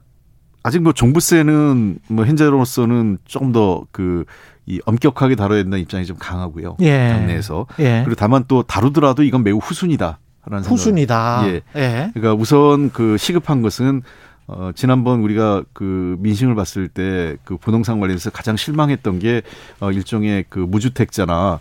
아직 0.62 0.81
뭐 0.81 0.93
종부세는 0.93 1.99
뭐 2.09 2.25
현재로서는 2.25 3.19
조금 3.25 3.53
더그 3.53 4.25
이 4.66 4.81
엄격하게 4.87 5.35
다뤄야 5.35 5.62
된다는 5.62 5.83
입장이 5.83 6.07
좀 6.07 6.16
강하고요. 6.19 6.76
예. 6.81 7.09
당내에서. 7.09 7.66
예. 7.81 8.02
그리고 8.04 8.14
다만 8.14 8.45
또 8.49 8.62
다루더라도 8.62 9.23
이건 9.23 9.42
매우 9.42 9.59
후순이다. 9.59 10.19
라는 10.47 10.64
후순이다. 10.64 11.42
예. 11.47 11.61
예. 11.76 12.11
그러니까 12.14 12.35
우선 12.35 12.90
그 12.90 13.16
시급한 13.16 13.62
것은 13.62 14.02
어, 14.49 14.71
지난번 14.75 15.21
우리가 15.21 15.62
그 15.73 16.16
민심을 16.21 16.54
봤을 16.54 16.88
때 16.88 17.37
그 17.45 17.57
부동산 17.57 18.00
관련해서 18.00 18.31
가장 18.31 18.57
실망했던 18.57 19.19
게 19.19 19.42
어, 19.81 19.90
일종의 19.92 20.45
그 20.49 20.59
무주택자나 20.59 21.61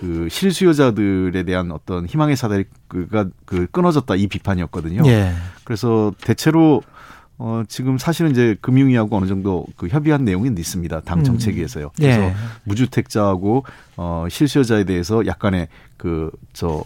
그 0.00 0.28
실수요자들에 0.30 1.44
대한 1.44 1.70
어떤 1.70 2.06
희망의 2.06 2.36
사다리가 2.36 3.26
그 3.44 3.66
끊어졌다 3.70 4.14
이 4.16 4.26
비판이었거든요. 4.26 5.02
예. 5.06 5.32
그래서 5.64 6.12
대체로 6.20 6.82
어, 7.38 7.62
지금 7.68 7.98
사실은 7.98 8.30
이제 8.30 8.56
금융위하고 8.60 9.16
어느 9.16 9.26
정도 9.26 9.66
그 9.76 9.88
협의한 9.88 10.24
내용이 10.24 10.50
있습니다. 10.56 11.00
당 11.00 11.20
음. 11.20 11.24
정책위에서요. 11.24 11.90
그래서 11.96 12.20
예. 12.22 12.34
무주택자하고 12.64 13.64
어, 13.96 14.26
실수요자에 14.30 14.84
대해서 14.84 15.26
약간의 15.26 15.68
그, 15.96 16.30
저, 16.52 16.84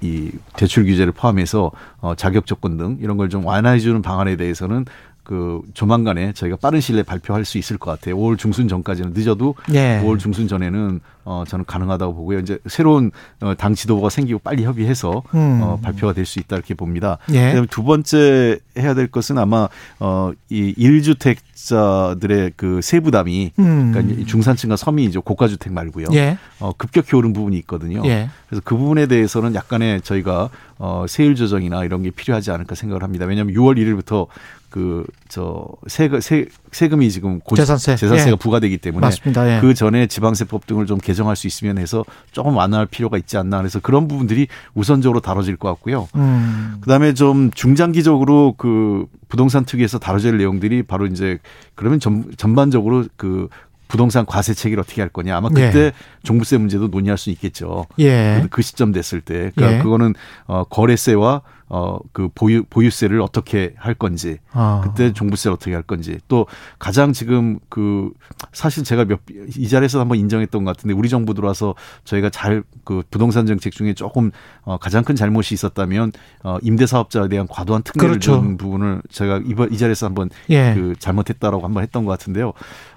이 0.00 0.30
대출 0.56 0.84
규제를 0.84 1.12
포함해서 1.12 1.70
어, 2.00 2.14
자격 2.14 2.46
조건 2.46 2.76
등 2.76 2.98
이런 3.00 3.16
걸 3.16 3.28
좀 3.28 3.44
완화해주는 3.46 4.02
방안에 4.02 4.36
대해서는 4.36 4.84
그 5.24 5.62
조만간에 5.72 6.32
저희가 6.34 6.56
빠른 6.60 6.80
시일 6.80 6.96
내에 6.96 7.02
발표할 7.02 7.44
수 7.44 7.58
있을 7.58 7.78
것 7.78 7.90
같아요. 7.90 8.16
5월 8.16 8.38
중순 8.38 8.68
전까지는 8.68 9.12
늦어도 9.14 9.54
예. 9.72 10.00
5월 10.04 10.18
중순 10.18 10.46
전에는 10.46 11.00
어 11.26 11.42
저는 11.48 11.64
가능하다고 11.64 12.14
보고요. 12.14 12.38
이제 12.40 12.58
새로운 12.66 13.10
어, 13.40 13.54
당 13.56 13.74
지도부가 13.74 14.10
생기고 14.10 14.40
빨리 14.40 14.64
협의해서 14.64 15.22
음. 15.34 15.60
어 15.62 15.78
발표가 15.82 16.12
될 16.12 16.26
수 16.26 16.38
있다 16.38 16.56
이렇게 16.56 16.74
봅니다. 16.74 17.16
예. 17.30 17.46
그다음에 17.48 17.66
두 17.70 17.82
번째 17.82 18.58
해야 18.76 18.92
될 18.94 19.06
것은 19.06 19.38
아마 19.38 19.68
어이 20.00 20.74
1주택자들의 20.74 22.52
그 22.56 22.80
세부담이 22.82 23.52
음. 23.58 23.92
그러니까 23.92 24.24
중산층과 24.26 24.76
서민이죠. 24.76 25.22
고가 25.22 25.48
주택 25.48 25.72
말고요. 25.72 26.06
예. 26.12 26.36
어 26.60 26.72
급격히 26.76 27.16
오른 27.16 27.32
부분이 27.32 27.56
있거든요. 27.58 28.02
예. 28.04 28.28
그래서 28.48 28.62
그 28.64 28.76
부분에 28.76 29.06
대해서는 29.06 29.54
약간의 29.54 30.02
저희가 30.02 30.50
어 30.78 31.06
세율 31.08 31.34
조정이나 31.34 31.84
이런 31.84 32.02
게 32.02 32.10
필요하지 32.10 32.50
않을까 32.50 32.74
생각을 32.74 33.02
합니다. 33.02 33.24
왜냐하면 33.26 33.54
6월 33.54 33.76
1일부터 33.78 34.26
그저 34.74 35.68
세금 35.86 36.20
세, 36.20 36.46
세금이 36.72 37.08
지금 37.12 37.38
고, 37.38 37.54
재산세 37.54 37.94
재산세가 37.94 38.32
예. 38.32 38.34
부과되기 38.34 38.78
때문에 38.78 39.06
맞습니다. 39.06 39.56
예. 39.56 39.60
그 39.60 39.72
전에 39.72 40.08
지방세법 40.08 40.66
등을 40.66 40.86
좀 40.86 40.98
개정할 40.98 41.36
수 41.36 41.46
있으면 41.46 41.78
해서 41.78 42.04
조금 42.32 42.56
완화할 42.56 42.86
필요가 42.86 43.16
있지 43.16 43.36
않나 43.36 43.58
그래서 43.58 43.78
그런 43.78 44.08
부분들이 44.08 44.48
우선적으로 44.74 45.20
다뤄질 45.20 45.58
것 45.58 45.68
같고요. 45.68 46.08
음. 46.16 46.78
그다음에 46.80 47.14
좀 47.14 47.52
중장기적으로 47.52 48.54
그 48.58 49.06
부동산 49.28 49.64
특위에서 49.64 50.00
다뤄질 50.00 50.38
내용들이 50.38 50.82
바로 50.82 51.06
이제 51.06 51.38
그러면 51.76 52.00
전, 52.00 52.24
전반적으로 52.36 53.04
그 53.16 53.46
부동산 53.86 54.26
과세 54.26 54.54
체계를 54.54 54.82
어떻게 54.82 55.02
할 55.02 55.08
거냐. 55.08 55.36
아마 55.36 55.50
그때 55.50 55.78
예. 55.78 55.92
종부세 56.24 56.58
문제도 56.58 56.88
논의할 56.88 57.16
수 57.16 57.30
있겠죠. 57.30 57.86
예. 58.00 58.44
그 58.50 58.60
시점 58.60 58.90
됐을 58.90 59.20
때. 59.20 59.52
그러니까 59.54 59.78
예. 59.78 59.82
그거는 59.84 60.14
어 60.48 60.64
거래세와 60.64 61.42
어, 61.68 61.98
그 62.12 62.28
보유, 62.34 62.64
보유세를 62.64 63.20
어떻게 63.20 63.74
할 63.76 63.94
건지, 63.94 64.38
아. 64.52 64.82
그때 64.84 65.12
종부세를 65.12 65.54
어떻게 65.54 65.74
할 65.74 65.82
건지, 65.82 66.18
또 66.28 66.46
가장 66.78 67.12
지금 67.12 67.58
그 67.68 68.10
사실 68.52 68.84
제가 68.84 69.04
몇, 69.04 69.20
이 69.56 69.68
자리에서 69.68 70.00
한번 70.00 70.18
인정했던 70.18 70.64
것 70.64 70.76
같은데 70.76 70.94
우리 70.94 71.08
정부 71.08 71.34
들어와서 71.34 71.74
저희가 72.04 72.30
잘 72.30 72.62
그 72.84 73.02
부동산 73.10 73.46
정책 73.46 73.72
중에 73.72 73.94
조금 73.94 74.30
어, 74.62 74.76
가장 74.76 75.02
큰 75.02 75.16
잘못이 75.16 75.54
있었다면 75.54 76.12
어, 76.44 76.58
임대사업자에 76.62 77.28
대한 77.28 77.48
과도한 77.48 77.82
특례를 77.82 78.10
그렇죠. 78.10 78.40
준 78.40 78.56
부분을 78.56 79.02
제가 79.10 79.40
이번 79.46 79.72
이 79.72 79.78
자리에서 79.78 80.06
한번 80.06 80.30
예. 80.50 80.74
그 80.74 80.94
잘못했다라고 80.98 81.64
한번 81.64 81.82
했던 81.82 82.04
것 82.04 82.12
같은데요. 82.12 82.52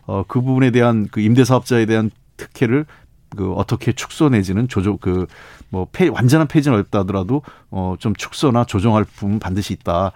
어, 0.06 0.24
그 0.28 0.42
부분에 0.42 0.72
대한 0.72 1.08
그 1.10 1.22
임대사업자에 1.22 1.86
대한 1.86 2.12
특혜를 2.36 2.86
그 3.36 3.54
어떻게 3.54 3.92
축소 3.92 4.30
내지는 4.30 4.68
조조 4.68 4.98
그뭐 4.98 5.88
완전한 6.12 6.48
폐지는 6.48 6.76
어렵다 6.76 7.00
하더라도 7.00 7.42
어 7.70 7.96
좀 8.00 8.16
축소나 8.16 8.64
조정할 8.66 9.04
부분 9.04 9.40
반드시 9.40 9.74
있다 9.74 10.12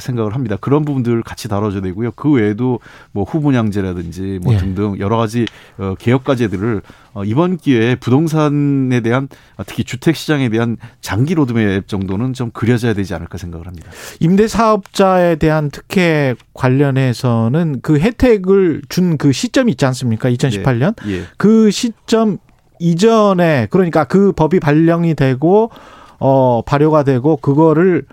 생각을 0.00 0.34
합니다. 0.34 0.56
그런 0.60 0.84
부분들 0.84 1.22
같이 1.22 1.48
다뤄줘야 1.48 1.80
되고요. 1.80 2.10
그 2.16 2.30
외에도 2.30 2.80
뭐 3.12 3.24
후분양제라든지 3.24 4.40
뭐 4.42 4.52
예. 4.52 4.58
등등 4.58 4.98
여러 4.98 5.16
가지 5.16 5.46
어 5.78 5.94
개혁 5.98 6.24
과제들을 6.24 6.82
어 7.14 7.24
이번 7.24 7.56
기회에 7.56 7.94
부동산에 7.94 9.00
대한 9.00 9.28
특히 9.66 9.84
주택 9.84 10.16
시장에 10.16 10.48
대한 10.48 10.76
장기 11.00 11.34
로드맵 11.34 11.88
정도는 11.88 12.34
좀 12.34 12.50
그려져야 12.50 12.92
되지 12.94 13.14
않을까 13.14 13.38
생각을 13.38 13.66
합니다. 13.66 13.90
임대 14.20 14.48
사업자에 14.48 15.36
대한 15.36 15.70
특혜 15.70 16.34
관련해서는 16.52 17.80
그 17.82 17.98
혜택을 17.98 18.82
준 18.88 19.16
그 19.18 19.32
시점이 19.32 19.72
있지 19.72 19.86
않습니까? 19.86 20.28
2018년 20.30 20.94
예. 21.06 21.12
예. 21.12 21.22
그 21.38 21.70
시점 21.70 22.38
이전에 22.78 23.68
그러니까 23.70 24.04
그 24.04 24.32
법이 24.32 24.60
발령이 24.60 25.14
되고 25.14 25.70
어 26.18 26.62
발효가 26.64 27.02
되고 27.02 27.36
그거를 27.36 28.04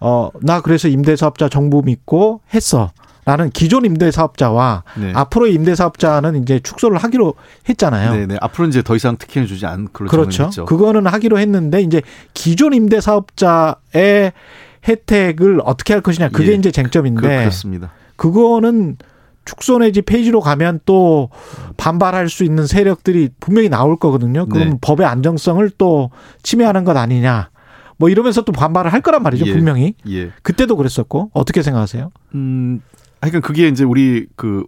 어 0.00 0.30
나 0.40 0.60
그래서 0.60 0.88
임대사업자 0.88 1.48
정부 1.48 1.82
믿고 1.84 2.40
했어. 2.54 2.90
라는 3.24 3.50
기존 3.50 3.84
임대사업자와 3.84 4.82
네. 5.00 5.12
앞으로의 5.14 5.54
임대사업자는 5.54 6.42
이제 6.42 6.58
축소를 6.58 6.98
하기로 6.98 7.34
했잖아요. 7.68 8.14
네, 8.16 8.26
네. 8.26 8.36
앞으로 8.40 8.66
이제 8.66 8.82
더 8.82 8.96
이상 8.96 9.16
특혜를 9.16 9.46
주지 9.46 9.64
않기로 9.64 10.08
그렇죠. 10.08 10.46
했죠. 10.46 10.64
그거는 10.64 11.06
하기로 11.06 11.38
했는데 11.38 11.82
이제 11.82 12.02
기존 12.34 12.74
임대사업자의 12.74 14.32
혜택을 14.88 15.60
어떻게 15.64 15.92
할 15.92 16.02
것이냐 16.02 16.30
그게 16.30 16.50
예, 16.50 16.54
이제 16.54 16.72
쟁점인데 16.72 17.20
그, 17.20 17.28
그렇습니다. 17.28 17.92
그거는 18.16 18.96
축소 19.44 19.78
내지 19.78 20.02
폐지로 20.02 20.40
가면 20.40 20.80
또 20.84 21.30
반발할 21.76 22.28
수 22.28 22.44
있는 22.44 22.66
세력들이 22.66 23.30
분명히 23.40 23.68
나올 23.68 23.96
거거든요. 23.96 24.46
그럼 24.46 24.70
네. 24.70 24.78
법의 24.80 25.06
안정성을 25.06 25.68
또 25.78 26.10
침해하는 26.42 26.84
것 26.84 26.96
아니냐. 26.96 27.50
뭐 27.98 28.08
이러면서 28.08 28.42
또 28.42 28.52
반발을 28.52 28.92
할 28.92 29.00
거란 29.00 29.22
말이죠, 29.22 29.46
예. 29.46 29.52
분명히. 29.52 29.94
예. 30.08 30.30
그때도 30.42 30.76
그랬었고 30.76 31.30
어떻게 31.34 31.62
생각하세요? 31.62 32.10
음, 32.34 32.80
하여간 33.20 33.42
그게 33.42 33.68
이제 33.68 33.84
우리 33.84 34.26
그 34.34 34.64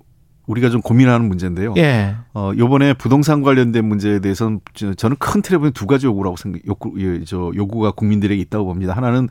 우리가 0.47 0.69
좀 0.69 0.83
고민하는 0.83 1.27
문제인데요. 1.27 1.75
예. 1.77 2.15
어, 2.35 2.53
요번에 2.57 2.93
부동산 2.95 3.43
관련된 3.43 3.85
문제에 3.87 4.21
대해서는 4.21 4.61
저는 4.97 5.17
큰 5.19 5.43
틀에 5.43 5.59
보면 5.59 5.73
두 5.73 5.87
가지 5.87 6.07
요구라고 6.07 6.37
생각, 6.37 6.61
요구, 6.67 6.93
예, 6.99 7.25
저 7.25 7.51
요구가 7.55 7.93
국민들에게 7.93 8.41
있다고 8.43 8.67
봅니다. 8.67 8.93
하나는 8.95 9.29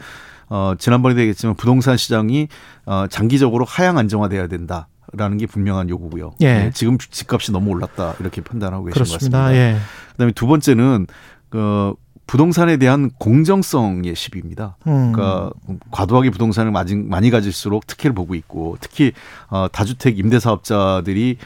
어, 0.50 0.74
지난번에 0.78 1.16
되겠지만 1.16 1.56
부동산 1.56 1.98
시장이 1.98 2.48
어, 2.86 3.06
장기적으로 3.10 3.66
하향 3.66 3.98
안정화돼야 3.98 4.48
된다. 4.48 4.88
라는 5.12 5.38
게 5.38 5.46
분명한 5.46 5.90
요구고요. 5.90 6.34
예. 6.42 6.54
네, 6.54 6.72
지금 6.74 6.98
집값이 6.98 7.52
너무 7.52 7.72
올랐다 7.72 8.16
이렇게 8.20 8.42
판단하고 8.42 8.86
계신 8.86 8.94
그렇습니다. 8.94 9.38
것 9.38 9.44
같습니다. 9.44 9.56
예. 9.56 9.78
그다음에 10.14 10.32
두 10.34 10.48
번째는 10.48 11.08
그 11.50 11.94
부동산에 12.26 12.78
대한 12.78 13.12
공정성의 13.20 14.16
시비입니다. 14.16 14.78
음. 14.88 15.12
그러니까 15.12 15.52
과도하게 15.92 16.30
부동산을 16.30 16.72
많이 16.72 17.30
가질수록 17.30 17.86
특혜를 17.86 18.16
보고 18.16 18.34
있고 18.36 18.78
특히 18.80 19.12
어 19.50 19.68
다주택 19.72 20.18
임대사업자들이 20.20 21.38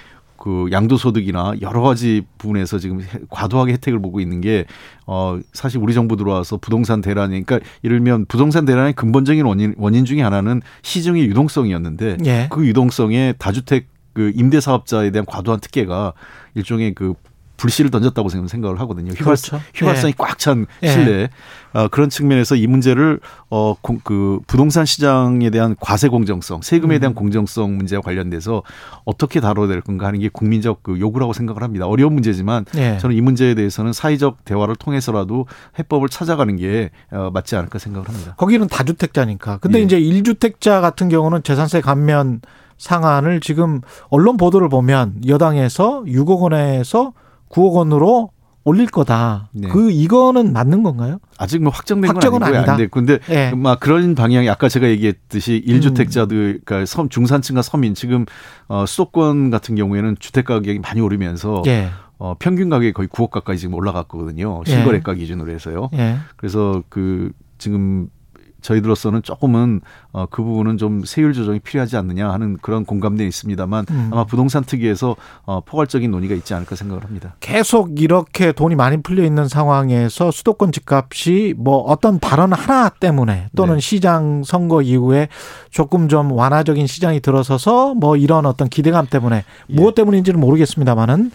그 0.47 0.69
양도소득이나 0.71 1.55
여러 1.59 1.81
가지 1.81 2.23
부분에서 2.37 2.79
지금 2.79 3.01
과도하게 3.29 3.73
혜택을 3.73 3.99
보고 3.99 4.21
있는 4.21 4.39
게 4.39 4.63
어, 5.05 5.37
사실 5.51 5.77
우리 5.81 5.93
정부 5.93 6.15
들어와서 6.15 6.55
부동산 6.55 7.01
대란이, 7.01 7.43
그러니까 7.43 7.59
이를면 7.81 8.25
부동산 8.27 8.63
대란의 8.63 8.93
근본적인 8.93 9.43
원인, 9.43 9.75
원인 9.77 10.05
중에 10.05 10.21
하나는 10.21 10.61
시중의 10.83 11.25
유동성이었는데 11.25 12.17
예. 12.27 12.47
그 12.49 12.65
유동성에 12.65 13.33
다주택 13.37 13.89
그 14.13 14.31
임대 14.35 14.61
사업자에 14.61 15.11
대한 15.11 15.25
과도한 15.25 15.59
특혜가 15.59 16.13
일종의 16.55 16.95
그 16.95 17.13
불씨를 17.57 17.91
던졌다고 17.91 18.29
생각을 18.29 18.79
하거든요. 18.81 19.11
휘발, 19.11 19.25
그렇죠. 19.25 19.59
휘발성이 19.75 20.11
예. 20.11 20.15
꽉찬 20.17 20.65
예. 20.83 20.87
실내 20.87 21.29
어, 21.73 21.87
그런 21.89 22.09
측면에서 22.09 22.55
이 22.55 22.65
문제를 22.67 23.19
어, 23.49 23.75
공, 23.81 23.99
그 24.03 24.39
부동산 24.47 24.85
시장에 24.85 25.49
대한 25.49 25.75
과세 25.79 26.07
공정성, 26.07 26.61
세금에 26.61 26.95
음. 26.95 26.99
대한 26.99 27.11
음. 27.11 27.15
공정성 27.15 27.77
문제와 27.77 28.01
관련돼서 28.01 28.63
어떻게 29.05 29.39
다뤄야 29.39 29.67
될 29.67 29.81
건가 29.81 30.07
하는 30.07 30.19
게 30.19 30.29
국민적 30.29 30.83
그 30.83 30.99
요구라고 30.99 31.33
생각을 31.33 31.63
합니다. 31.63 31.87
어려운 31.87 32.13
문제지만 32.13 32.65
예. 32.75 32.97
저는 32.99 33.15
이 33.15 33.21
문제에 33.21 33.53
대해서는 33.55 33.93
사회적 33.93 34.45
대화를 34.45 34.75
통해서라도 34.75 35.45
해법을 35.77 36.09
찾아가는 36.09 36.55
게 36.55 36.91
어, 37.11 37.29
맞지 37.33 37.55
않을까 37.55 37.79
생각을 37.79 38.07
합니다. 38.07 38.35
거기는 38.37 38.67
다주택자니까. 38.67 39.57
근데 39.57 39.79
예. 39.79 39.83
이제 39.83 39.99
일주택자 39.99 40.81
같은 40.81 41.09
경우는 41.09 41.43
재산세 41.43 41.81
감면 41.81 42.41
상한을 42.77 43.39
지금 43.39 43.81
언론 44.09 44.37
보도를 44.37 44.69
보면 44.69 45.21
여당에서 45.27 46.03
6억 46.05 46.41
원에서 46.41 47.13
9억 47.49 47.73
원으로 47.73 48.31
올릴 48.67 48.87
거다. 48.87 49.47
네. 49.53 49.69
그 49.69 49.91
이거는 49.91 50.51
맞는 50.51 50.83
건가요? 50.83 51.19
아직 51.37 51.63
뭐 51.63 51.71
확정된 51.71 52.09
확정은 52.11 52.39
건 52.39 52.43
아니고요. 52.43 52.73
아니다. 52.73 52.89
근데 52.91 53.17
네. 53.19 53.53
막 53.55 53.79
그런 53.79 54.13
방향이 54.13 54.49
아까 54.49 54.67
제가 54.67 54.89
얘기했듯이 54.89 55.63
1주택자들 55.65 56.31
음. 56.31 56.59
그러니까 56.65 56.85
섬 56.85 57.07
중산층과 57.07 57.61
서민 57.61 57.95
지금 57.95 58.25
어 58.67 58.85
수도권 58.85 59.51
같은 59.51 59.75
경우에는 59.75 60.17
주택 60.19 60.45
가격이 60.45 60.79
많이 60.79 60.99
오르면서 60.99 61.63
예. 61.67 61.87
어 62.17 62.35
평균 62.37 62.67
가격이 62.69 62.91
거의 62.91 63.07
9억 63.07 63.29
가까이 63.29 63.57
지금 63.57 63.73
올라갔거든요. 63.75 64.63
실거래가 64.65 65.13
예. 65.13 65.17
기준으로 65.17 65.49
해서요. 65.53 65.89
예. 65.93 66.17
그래서 66.35 66.83
그 66.89 67.31
지금 67.57 68.09
저희들로서는 68.61 69.23
조금은 69.23 69.81
어, 70.11 70.25
그 70.29 70.43
부분은 70.43 70.77
좀 70.77 71.03
세율 71.05 71.33
조정이 71.33 71.59
필요하지 71.59 71.97
않느냐 71.97 72.29
하는 72.31 72.57
그런 72.61 72.85
공감대 72.85 73.25
있습니다만 73.25 73.85
음. 73.91 74.09
아마 74.11 74.25
부동산 74.25 74.63
특위에서 74.63 75.15
어, 75.45 75.61
포괄적인 75.61 76.09
논의가 76.09 76.35
있지 76.35 76.53
않을까 76.53 76.75
생각을 76.75 77.03
합니다. 77.03 77.35
계속 77.39 78.01
이렇게 78.01 78.51
돈이 78.51 78.75
많이 78.75 79.01
풀려 79.01 79.23
있는 79.23 79.47
상황에서 79.47 80.31
수도권 80.31 80.71
집값이 80.71 81.53
뭐 81.57 81.77
어떤 81.79 82.19
발언 82.19 82.53
하나 82.53 82.89
때문에 82.89 83.47
또는 83.55 83.75
네. 83.75 83.79
시장 83.79 84.43
선거 84.43 84.81
이후에 84.81 85.27
조금 85.69 86.07
좀 86.07 86.31
완화적인 86.31 86.87
시장이 86.87 87.19
들어서서 87.19 87.93
뭐 87.95 88.17
이런 88.17 88.45
어떤 88.45 88.69
기대감 88.69 89.07
때문에 89.07 89.43
예. 89.69 89.73
무엇 89.73 89.95
때문인지는 89.95 90.39
모르겠습니다만은 90.39 91.31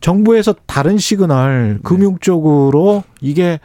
정부에서 0.00 0.54
다른 0.66 0.98
시그널 0.98 1.74
네. 1.74 1.78
금융 1.82 2.18
쪽으로 2.18 3.02
이게 3.20 3.58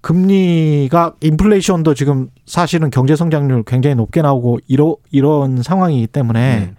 금리가 0.00 1.14
인플레이션도 1.20 1.94
지금 1.94 2.30
사실은 2.46 2.90
경제 2.90 3.16
성장률 3.16 3.64
굉장히 3.64 3.96
높게 3.96 4.22
나오고 4.22 4.58
이러 4.68 4.96
이런 5.10 5.62
상황이기 5.62 6.06
때문에 6.06 6.40
네. 6.60 6.74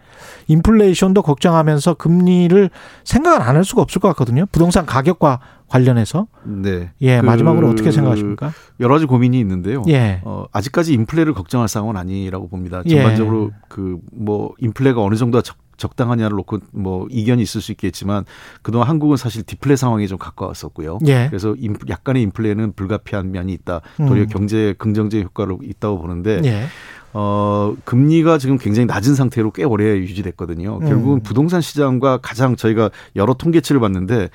인플레이션도 0.48 1.22
걱정하면서 1.22 1.96
금리를 1.96 2.70
생각을 3.04 3.42
안 3.42 3.58
할 3.58 3.64
수가 3.66 3.82
없을 3.82 4.00
것 4.00 4.08
같거든요. 4.10 4.46
부동산 4.52 4.86
가격과 4.86 5.40
관련해서. 5.68 6.28
네. 6.46 6.92
예, 7.02 7.20
그 7.20 7.26
마지막으로 7.26 7.70
어떻게 7.70 7.92
생각하십니까? 7.92 8.54
여러 8.80 8.94
가지 8.94 9.06
고민이 9.06 9.38
있는데요. 9.40 9.84
예. 9.90 10.22
어, 10.24 10.46
아직까지 10.54 10.94
인플레를 10.94 11.34
걱정할 11.34 11.68
상황은 11.68 11.98
아니라고 11.98 12.48
봅니다. 12.48 12.82
예. 12.86 12.96
전반적으로 13.02 13.52
예. 13.52 13.58
그 13.68 14.00
그뭐 14.18 14.54
인플레가 14.60 15.02
어느 15.02 15.16
정도 15.16 15.42
적, 15.42 15.58
적당하냐를 15.78 16.36
놓고 16.38 16.60
뭐 16.72 17.08
이견이 17.10 17.42
있을 17.42 17.62
수 17.62 17.72
있겠지만 17.72 18.26
그동안 18.62 18.88
한국은 18.88 19.18
사실 19.18 19.44
디플레 19.44 19.76
상황에 19.76 20.08
좀 20.08 20.18
가까웠었고요. 20.18 21.00
예. 21.08 21.28
그래서 21.30 21.56
인, 21.58 21.76
약간의 21.88 22.24
인플레는 22.24 22.74
불가피한 22.74 23.32
면이 23.32 23.54
있다. 23.54 23.82
도리어 23.98 24.24
음. 24.24 24.28
경제 24.28 24.74
긍정적 24.78 25.22
효과로 25.22 25.60
있다고 25.64 26.00
보는데 26.00 26.42
예. 26.44 26.66
어, 27.14 27.76
금리가 27.86 28.38
지금 28.38 28.58
굉장히 28.58 28.86
낮은 28.86 29.16
상태로 29.16 29.52
꽤 29.52 29.64
오래 29.64 29.98
유지됐거든요. 29.98 30.80
결국은 30.80 31.18
음. 31.18 31.24
부동산 31.24 31.62
시장과 31.62 32.18
가장 32.18 32.56
저희가 32.56 32.92
여러 33.16 33.34
통계치를 33.34 33.80
봤는데 33.82 34.30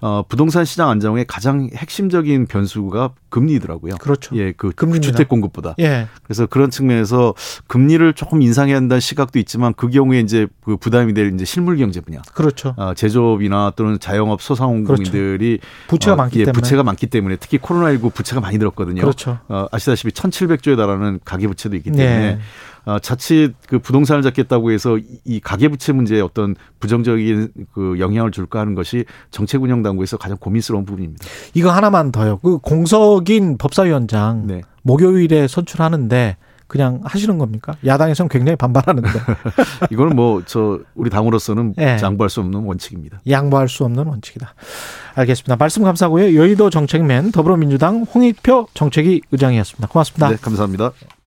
어, 0.00 0.22
부동산 0.26 0.64
시장 0.64 0.88
안정의 0.88 1.26
가장 1.26 1.68
핵심적인 1.74 2.46
변수가 2.46 3.10
금리더라고요. 3.28 3.96
그렇죠. 4.00 4.34
예, 4.36 4.52
그 4.52 4.70
금리입니다. 4.70 5.12
주택 5.12 5.28
공급보다. 5.28 5.74
예. 5.78 6.08
그래서 6.22 6.46
그런 6.46 6.70
측면에서 6.70 7.34
금리를 7.66 8.12
조금 8.14 8.40
인상해야 8.42 8.76
한다는 8.76 9.00
시각도 9.00 9.38
있지만 9.38 9.74
그 9.74 9.88
경우에 9.88 10.20
이제 10.20 10.46
그 10.64 10.76
부담이 10.76 11.14
될 11.14 11.34
이제 11.34 11.44
실물 11.44 11.76
경제 11.76 12.00
분야. 12.00 12.22
그렇죠. 12.34 12.74
어, 12.76 12.94
제조업이나 12.94 13.72
또는 13.76 13.98
자영업 14.00 14.40
소상공인들이 14.40 15.58
그렇죠. 15.58 15.88
부채가 15.88 16.14
어, 16.14 16.16
많기 16.16 16.40
예, 16.40 16.44
때문에 16.44 16.52
부채가 16.52 16.82
많기 16.82 17.06
때문에 17.06 17.36
특히 17.36 17.58
코로나19 17.58 18.14
부채가 18.14 18.40
많이 18.40 18.58
들었거든요. 18.58 19.02
그렇죠. 19.02 19.38
어, 19.48 19.66
아시다시피 19.70 20.12
1,700조에 20.12 20.76
달하는 20.76 21.20
가계 21.24 21.46
부채도 21.46 21.76
있기 21.76 21.92
때문에 21.92 22.18
네. 22.18 22.38
어, 22.90 22.98
자칫 22.98 23.54
그 23.68 23.78
부동산을 23.78 24.22
잡겠다고 24.22 24.72
해서 24.72 24.98
이 25.24 25.38
가계부채 25.38 25.92
문제에 25.92 26.20
어떤 26.20 26.56
부정적인 26.80 27.52
그 27.72 28.00
영향을 28.00 28.32
줄까 28.32 28.58
하는 28.58 28.74
것이 28.74 29.04
정책 29.30 29.62
운영 29.62 29.82
당국에서 29.84 30.16
가장 30.16 30.36
고민스러운 30.38 30.84
부분입니다. 30.84 31.24
이거 31.54 31.70
하나만 31.70 32.10
더요. 32.10 32.38
그 32.42 32.58
공석인 32.58 33.58
법사위원장 33.58 34.46
네. 34.48 34.62
목요일에 34.82 35.46
선출하는데 35.46 36.36
그냥 36.66 37.00
하시는 37.04 37.36
겁니까? 37.38 37.74
야당에서는 37.84 38.28
굉장히 38.28 38.56
반발하는데. 38.56 39.08
이거는 39.90 40.16
뭐 40.16 40.42
저 40.46 40.80
우리 40.94 41.10
당으로서는 41.10 41.74
네. 41.76 41.98
양보할 42.02 42.28
수 42.30 42.40
없는 42.40 42.60
원칙입니다. 42.60 43.20
양보할 43.28 43.68
수 43.68 43.84
없는 43.84 44.04
원칙이다. 44.06 44.54
알겠습니다. 45.14 45.56
말씀 45.56 45.82
감사하고요. 45.84 46.34
여의도 46.34 46.70
정책맨 46.70 47.30
더불어민주당 47.32 48.02
홍익표 48.02 48.68
정책위 48.74 49.20
의장이었습니다. 49.30 49.88
고맙습니다. 49.88 50.28
네, 50.30 50.36
감사합니다. 50.40 50.92